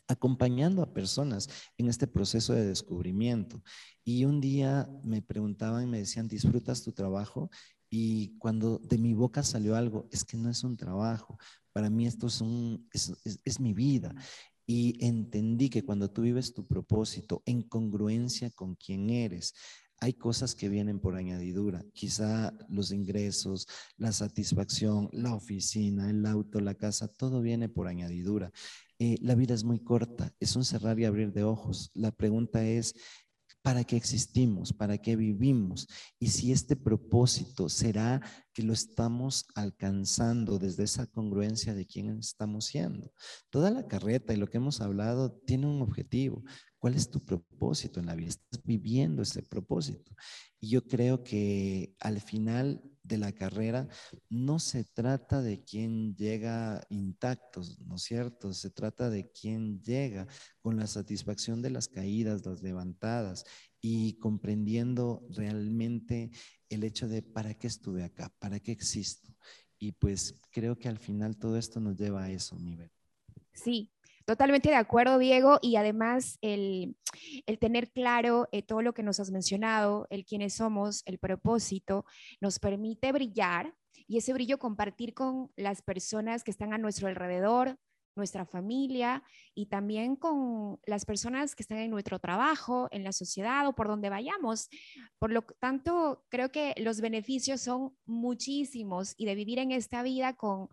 acompañando 0.07 0.83
a 0.83 0.92
personas 0.92 1.48
en 1.77 1.88
este 1.88 2.07
proceso 2.07 2.53
de 2.55 2.66
descubrimiento. 2.66 3.62
Y 4.05 4.24
un 4.24 4.40
día 4.40 4.88
me 5.03 5.22
preguntaban 5.22 5.85
y 5.85 5.87
me 5.87 5.98
decían, 5.98 6.29
¿disfrutas 6.29 6.83
tu 6.83 6.92
trabajo? 6.92 7.51
Y 7.90 8.37
cuando 8.38 8.79
de 8.79 8.98
mi 8.98 9.14
boca 9.14 9.42
salió 9.42 9.77
algo, 9.77 10.09
es 10.11 10.24
que 10.24 10.37
no 10.37 10.51
es 10.51 10.64
un 10.64 10.77
trabajo, 10.77 11.38
para 11.72 11.90
mí 11.90 12.07
esto 12.07 12.27
es, 12.27 12.40
un, 12.40 12.88
es, 12.92 13.12
es 13.44 13.61
mi 13.61 13.72
vida. 13.72 14.14
Y 14.66 15.03
entendí 15.05 15.70
que 15.70 15.85
cuando 15.85 16.11
tú 16.11 16.22
vives 16.22 16.53
tu 16.53 16.66
propósito 16.66 17.42
en 17.46 17.62
congruencia 17.62 18.51
con 18.51 18.74
quien 18.74 19.09
eres, 19.09 19.55
hay 20.01 20.12
cosas 20.12 20.55
que 20.55 20.68
vienen 20.68 21.01
por 21.01 21.16
añadidura, 21.16 21.85
quizá 21.92 22.53
los 22.68 22.92
ingresos, 22.92 23.66
la 23.96 24.12
satisfacción, 24.12 25.09
la 25.12 25.35
oficina, 25.35 26.09
el 26.09 26.24
auto, 26.27 26.61
la 26.61 26.74
casa, 26.74 27.09
todo 27.09 27.40
viene 27.40 27.68
por 27.68 27.88
añadidura. 27.88 28.53
Eh, 29.00 29.16
la 29.20 29.34
vida 29.34 29.54
es 29.54 29.62
muy 29.62 29.78
corta, 29.78 30.34
es 30.40 30.56
un 30.56 30.64
cerrar 30.64 30.98
y 30.98 31.04
abrir 31.04 31.32
de 31.32 31.44
ojos. 31.44 31.90
La 31.94 32.11
pregunta 32.11 32.64
es, 32.64 32.94
¿para 33.62 33.84
qué 33.84 33.96
existimos? 33.96 34.72
¿Para 34.72 34.98
qué 34.98 35.14
vivimos? 35.14 35.87
Y 36.18 36.28
si 36.28 36.50
este 36.50 36.74
propósito 36.74 37.68
será 37.68 38.20
que 38.52 38.62
lo 38.62 38.72
estamos 38.72 39.46
alcanzando 39.54 40.58
desde 40.58 40.84
esa 40.84 41.06
congruencia 41.06 41.74
de 41.74 41.87
quién 41.87 42.18
estamos 42.18 42.66
siendo. 42.66 43.12
Toda 43.50 43.70
la 43.70 43.87
carreta 43.87 44.34
y 44.34 44.37
lo 44.37 44.48
que 44.48 44.56
hemos 44.56 44.80
hablado 44.80 45.32
tiene 45.46 45.66
un 45.66 45.80
objetivo. 45.80 46.42
¿Cuál 46.78 46.94
es 46.94 47.10
tu 47.10 47.24
propósito 47.24 48.00
en 48.00 48.06
la 48.06 48.14
vida? 48.14 48.28
Estás 48.28 48.62
viviendo 48.64 49.22
ese 49.22 49.42
propósito. 49.42 50.14
Y 50.60 50.70
yo 50.70 50.86
creo 50.86 51.24
que 51.24 51.94
al 51.98 52.20
final 52.20 52.82
de 53.08 53.18
la 53.18 53.32
carrera, 53.32 53.88
no 54.28 54.58
se 54.58 54.84
trata 54.84 55.40
de 55.40 55.64
quién 55.64 56.14
llega 56.14 56.86
intactos, 56.90 57.80
¿no 57.80 57.96
es 57.96 58.02
cierto? 58.02 58.52
Se 58.52 58.70
trata 58.70 59.10
de 59.10 59.32
quién 59.32 59.80
llega 59.80 60.26
con 60.60 60.76
la 60.76 60.86
satisfacción 60.86 61.62
de 61.62 61.70
las 61.70 61.88
caídas, 61.88 62.44
las 62.44 62.62
levantadas 62.62 63.44
y 63.80 64.18
comprendiendo 64.18 65.26
realmente 65.30 66.31
el 66.68 66.85
hecho 66.85 67.08
de 67.08 67.22
para 67.22 67.54
qué 67.54 67.66
estuve 67.66 68.04
acá, 68.04 68.33
para 68.38 68.60
qué 68.60 68.72
existo. 68.72 69.35
Y 69.79 69.92
pues 69.92 70.40
creo 70.50 70.76
que 70.79 70.88
al 70.88 70.98
final 70.98 71.38
todo 71.38 71.56
esto 71.56 71.81
nos 71.81 71.96
lleva 71.96 72.24
a 72.24 72.31
eso, 72.31 72.56
mi 72.56 72.76
Sí, 73.52 73.90
Totalmente 74.29 74.68
de 74.68 74.74
acuerdo, 74.74 75.16
Diego, 75.16 75.58
y 75.62 75.76
además 75.76 76.37
el, 76.42 76.98
tener 77.60 77.90
claro 77.90 78.46
eh, 78.52 78.60
todo 78.60 78.83
lo 78.83 78.92
que 78.92 79.02
nos 79.02 79.20
has 79.20 79.31
mencionado, 79.31 80.06
el 80.10 80.26
quiénes 80.26 80.52
somos, 80.52 81.02
el 81.06 81.16
propósito, 81.16 82.04
nos 82.38 82.58
permite 82.58 83.10
brillar 83.10 83.74
y 84.06 84.18
ese 84.18 84.35
brillo 84.35 84.58
compartir 84.58 85.14
con 85.14 85.50
las 85.56 85.81
personas 85.81 86.44
que 86.44 86.50
están 86.50 86.74
a 86.74 86.79
nuestro 86.79 87.08
alrededor, 87.08 87.79
nuestra 88.16 88.44
familia 88.44 89.22
y 89.54 89.70
también 89.70 90.14
con 90.14 90.79
las 90.85 91.06
personas 91.06 91.54
que 91.54 91.62
están 91.62 91.79
en 91.79 91.90
nuestro 91.90 92.18
trabajo, 92.18 92.88
en 92.90 93.04
la 93.04 93.12
sociedad 93.12 93.66
o 93.66 93.74
por 93.74 93.88
donde 93.88 94.10
vayamos. 94.10 94.68
Por 95.18 95.33
lo 95.33 95.40
tanto, 95.58 96.26
creo 96.29 96.52
que 96.52 96.74
los 96.76 97.00
beneficios 97.00 97.62
son 97.62 97.96
muchísimos 98.04 99.14
y 99.16 99.24
de 99.24 99.35
vivir 99.35 99.58
en 99.58 99.72
esta 99.72 100.02
vida 100.02 100.35
con, 100.35 100.68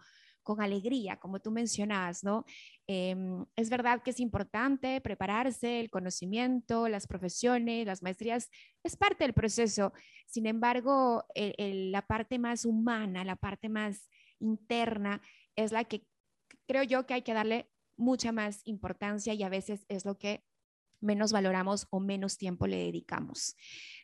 con 0.46 0.62
alegría, 0.62 1.18
como 1.18 1.42
tú 1.42 1.52
mencionabas, 1.52 2.24
¿no? 2.24 2.46
Em, 2.88 3.46
es 3.58 3.70
verdad 3.70 4.04
que 4.04 4.12
es 4.12 4.20
importante 4.22 5.02
prepararse, 5.02 5.82
el 5.82 5.90
conocimiento, 5.90 6.88
las 6.88 7.08
profesiones, 7.08 7.86
las 7.86 8.04
maestrías, 8.04 8.50
es 8.84 8.96
parte 8.96 9.26
del 9.26 9.34
proceso. 9.34 9.92
Sin 10.28 10.46
embargo, 10.46 11.26
la 11.36 12.08
parte 12.08 12.40
más 12.40 12.64
humana, 12.64 13.26
la 13.26 13.36
parte 13.36 13.68
más 13.68 14.08
interna, 14.40 15.22
es 15.56 15.72
la 15.72 15.84
que 15.84 16.06
creo 16.68 16.84
yo 16.84 17.06
que 17.06 17.16
hay 17.16 17.22
que 17.24 17.34
darle 17.34 17.70
mucha 17.98 18.32
más 18.32 18.62
importancia 18.66 19.34
y 19.34 19.42
a 19.44 19.50
veces 19.50 19.86
es 19.90 20.06
lo 20.06 20.18
que 20.18 20.46
menos 21.02 21.32
valoramos 21.32 21.88
o 21.90 22.00
menos 22.00 22.38
tiempo 22.38 22.68
le 22.68 22.78
dedicamos. 22.78 23.56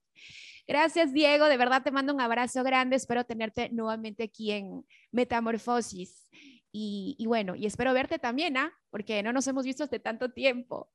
Gracias, 0.66 1.12
Diego. 1.12 1.46
De 1.46 1.56
verdad 1.56 1.82
te 1.82 1.90
mando 1.90 2.14
un 2.14 2.20
abrazo 2.20 2.62
grande. 2.62 2.96
Espero 2.96 3.24
tenerte 3.24 3.70
nuevamente 3.70 4.24
aquí 4.24 4.52
en 4.52 4.86
Metamorfosis. 5.10 6.28
Y, 6.72 7.24
bueno, 7.26 7.56
y 7.56 7.66
espero 7.66 7.92
verte 7.92 8.18
también, 8.18 8.56
¿ah? 8.56 8.72
Porque 8.90 9.22
no 9.22 9.32
nos 9.32 9.46
hemos 9.46 9.64
visto 9.64 9.84
hace 9.84 9.98
tanto 9.98 10.30
tiempo. 10.30 10.88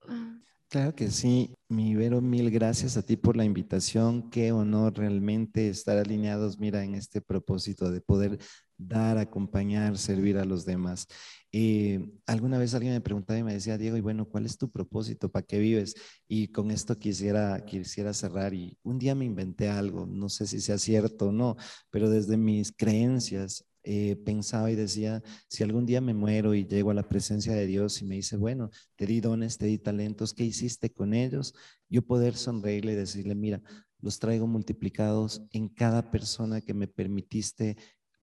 Claro 0.69 0.95
que 0.95 1.11
sí, 1.11 1.55
mi 1.69 1.95
Vero, 1.95 2.21
mil 2.21 2.49
gracias 2.49 2.97
a 2.97 3.03
ti 3.03 3.17
por 3.17 3.37
la 3.37 3.45
invitación. 3.45 4.29
Qué 4.29 4.51
honor 4.51 4.97
realmente 4.97 5.69
estar 5.69 5.97
alineados, 5.97 6.59
mira, 6.59 6.83
en 6.83 6.95
este 6.95 7.21
propósito 7.21 7.91
de 7.91 8.01
poder 8.01 8.39
dar, 8.77 9.17
acompañar, 9.17 9.97
servir 9.97 10.37
a 10.37 10.45
los 10.45 10.65
demás. 10.65 11.07
Eh, 11.51 12.11
alguna 12.25 12.57
vez 12.57 12.73
alguien 12.73 12.93
me 12.93 13.01
preguntaba 13.01 13.39
y 13.39 13.43
me 13.43 13.53
decía, 13.53 13.77
Diego, 13.77 13.95
y 13.95 14.01
bueno, 14.01 14.27
¿cuál 14.27 14.45
es 14.45 14.57
tu 14.57 14.69
propósito? 14.69 15.29
¿Para 15.29 15.45
qué 15.45 15.59
vives? 15.59 15.95
Y 16.27 16.49
con 16.49 16.71
esto 16.71 16.97
quisiera, 16.97 17.63
quisiera 17.63 18.13
cerrar. 18.13 18.53
Y 18.53 18.77
un 18.83 18.97
día 18.99 19.15
me 19.15 19.25
inventé 19.25 19.69
algo, 19.69 20.05
no 20.05 20.29
sé 20.29 20.47
si 20.47 20.59
sea 20.59 20.77
cierto 20.77 21.27
o 21.27 21.31
no, 21.31 21.55
pero 21.89 22.09
desde 22.09 22.37
mis 22.37 22.73
creencias 22.75 23.65
eh, 23.87 24.15
pensaba 24.25 24.71
y 24.71 24.75
decía, 24.75 25.21
si 25.47 25.63
algún 25.63 25.85
día 25.85 26.01
me 26.01 26.15
muero 26.15 26.55
y 26.55 26.65
llego 26.65 26.89
a 26.89 26.95
la 26.95 27.07
presencia 27.07 27.53
de 27.53 27.67
Dios 27.67 28.01
y 28.01 28.05
me 28.05 28.15
dice, 28.15 28.35
bueno, 28.35 28.71
te 28.95 29.05
di 29.05 29.21
dones, 29.21 29.59
te 29.59 29.67
di 29.67 29.77
talentos, 29.77 30.33
¿qué 30.33 30.43
hiciste 30.43 30.91
con 30.91 31.13
ellos? 31.13 31.53
Yo 31.87 32.01
poder 32.01 32.35
sonreírle 32.35 32.93
y 32.93 32.95
decirle, 32.95 33.35
mira, 33.35 33.61
los 33.99 34.17
traigo 34.17 34.47
multiplicados 34.47 35.43
en 35.51 35.69
cada 35.69 36.09
persona 36.09 36.61
que 36.61 36.73
me 36.73 36.87
permitiste 36.87 37.77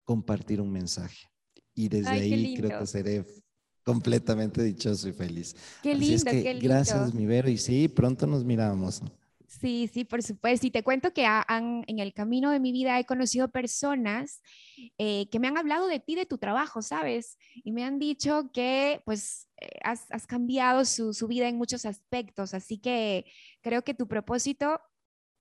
compartir 0.04 0.60
un 0.60 0.72
mensaje. 0.72 1.28
Y 1.74 1.88
desde 1.88 2.10
ahí 2.10 2.56
creo 2.58 2.78
que 2.78 2.86
seré 2.86 3.26
completamente 3.84 4.62
dichoso 4.62 5.08
y 5.08 5.14
feliz. 5.14 5.56
Qué 5.82 5.96
lindo, 5.96 6.32
qué 6.32 6.54
lindo. 6.54 6.68
Gracias, 6.68 7.14
mi 7.14 7.26
Vero. 7.26 7.50
Y 7.50 7.58
sí, 7.58 7.88
pronto 7.88 8.28
nos 8.28 8.44
miramos. 8.44 9.02
Sí, 9.66 9.90
sí, 9.92 10.06
por 10.06 10.22
supuesto. 10.22 10.68
Y 10.68 10.70
te 10.70 10.84
cuento 10.84 11.12
que 11.12 11.26
en 11.26 11.98
el 12.00 12.14
camino 12.14 12.52
de 12.52 12.60
mi 12.60 12.72
vida 12.72 13.00
he 13.00 13.06
conocido 13.06 13.48
personas 13.50 14.44
eh, 15.00 15.28
que 15.32 15.40
me 15.40 15.48
han 15.48 15.58
hablado 15.58 15.88
de 15.88 16.00
ti, 16.00 16.14
de 16.14 16.28
tu 16.28 16.38
trabajo, 16.38 16.84
¿sabes? 16.84 17.40
Y 17.64 17.72
me 17.72 17.84
han 17.84 17.98
dicho 17.98 18.52
que 18.54 19.02
pues 19.06 19.50
eh, 19.60 19.80
has, 19.84 20.28
cambiado 20.28 20.86
su 20.86 21.28
vida 21.28 21.48
en 21.48 21.58
muchos 21.58 21.88
aspectos. 21.88 22.54
Así 22.54 22.78
que 22.78 23.26
creo 23.62 23.82
que 23.82 23.96
tu 23.96 24.08
propósito 24.08 24.80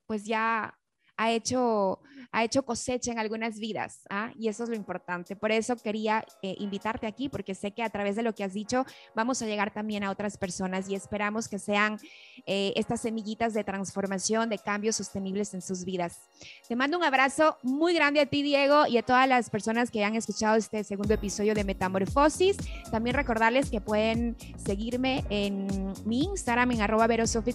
pues 0.07 0.25
ya 0.25 0.75
ha 1.16 1.30
hecho, 1.30 2.00
ha 2.32 2.44
hecho 2.44 2.64
cosecha 2.64 3.12
en 3.12 3.18
algunas 3.18 3.58
vidas, 3.58 4.00
¿ah? 4.10 4.32
y 4.38 4.48
eso 4.48 4.64
es 4.64 4.68
lo 4.68 4.74
importante. 4.74 5.36
Por 5.36 5.52
eso 5.52 5.76
quería 5.76 6.24
eh, 6.42 6.56
invitarte 6.58 7.06
aquí, 7.06 7.28
porque 7.28 7.54
sé 7.54 7.72
que 7.72 7.82
a 7.82 7.90
través 7.90 8.16
de 8.16 8.22
lo 8.22 8.34
que 8.34 8.42
has 8.42 8.52
dicho 8.52 8.84
vamos 9.14 9.40
a 9.42 9.46
llegar 9.46 9.72
también 9.72 10.02
a 10.02 10.10
otras 10.10 10.36
personas 10.36 10.88
y 10.88 10.94
esperamos 10.94 11.48
que 11.48 11.58
sean 11.58 11.98
eh, 12.46 12.72
estas 12.76 13.02
semillitas 13.02 13.54
de 13.54 13.62
transformación, 13.64 14.48
de 14.48 14.58
cambios 14.58 14.96
sostenibles 14.96 15.54
en 15.54 15.62
sus 15.62 15.84
vidas. 15.84 16.20
Te 16.68 16.76
mando 16.76 16.98
un 16.98 17.04
abrazo 17.04 17.58
muy 17.62 17.94
grande 17.94 18.20
a 18.20 18.26
ti, 18.26 18.42
Diego, 18.42 18.86
y 18.86 18.98
a 18.98 19.02
todas 19.02 19.28
las 19.28 19.50
personas 19.50 19.90
que 19.90 20.04
han 20.04 20.16
escuchado 20.16 20.56
este 20.56 20.82
segundo 20.84 21.14
episodio 21.14 21.54
de 21.54 21.64
Metamorfosis. 21.64 22.56
También 22.90 23.14
recordarles 23.14 23.70
que 23.70 23.80
pueden 23.80 24.36
seguirme 24.56 25.24
en 25.30 25.66
mi 26.04 26.24
Instagram, 26.24 26.72
en 26.72 26.82
arroba 26.82 27.06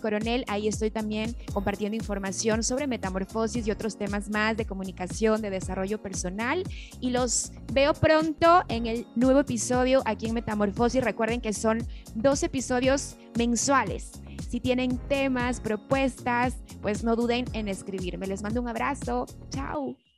Coronel. 0.02 0.46
Ahí 0.48 0.68
estoy 0.68 0.92
también 0.92 1.36
compartiendo 1.54 1.96
información 1.96 2.64
sobre 2.64 2.88
Metamorfosis 2.88 3.49
y 3.56 3.72
otros 3.72 3.98
temas 3.98 4.30
más 4.30 4.58
de 4.58 4.66
comunicación, 4.66 5.42
de 5.42 5.50
desarrollo 5.50 6.02
personal. 6.02 6.64
Y 7.00 7.12
los 7.12 7.52
veo 7.74 7.94
pronto 7.94 8.64
en 8.68 8.88
el 8.88 9.08
nuevo 9.16 9.40
episodio 9.40 10.02
aquí 10.06 10.28
en 10.28 10.34
Metamorfosis. 10.34 11.04
Recuerden 11.04 11.42
que 11.42 11.54
son 11.54 11.86
dos 12.16 12.44
episodios 12.44 13.18
mensuales. 13.38 14.12
Si 14.50 14.60
tienen 14.60 14.98
temas, 14.98 15.60
propuestas, 15.60 16.56
pues 16.82 17.04
no 17.04 17.16
duden 17.16 17.46
en 17.54 17.68
escribirme. 17.68 18.28
Les 18.28 18.42
mando 18.42 18.62
un 18.62 18.68
abrazo. 18.68 19.26
Chao. 19.50 20.09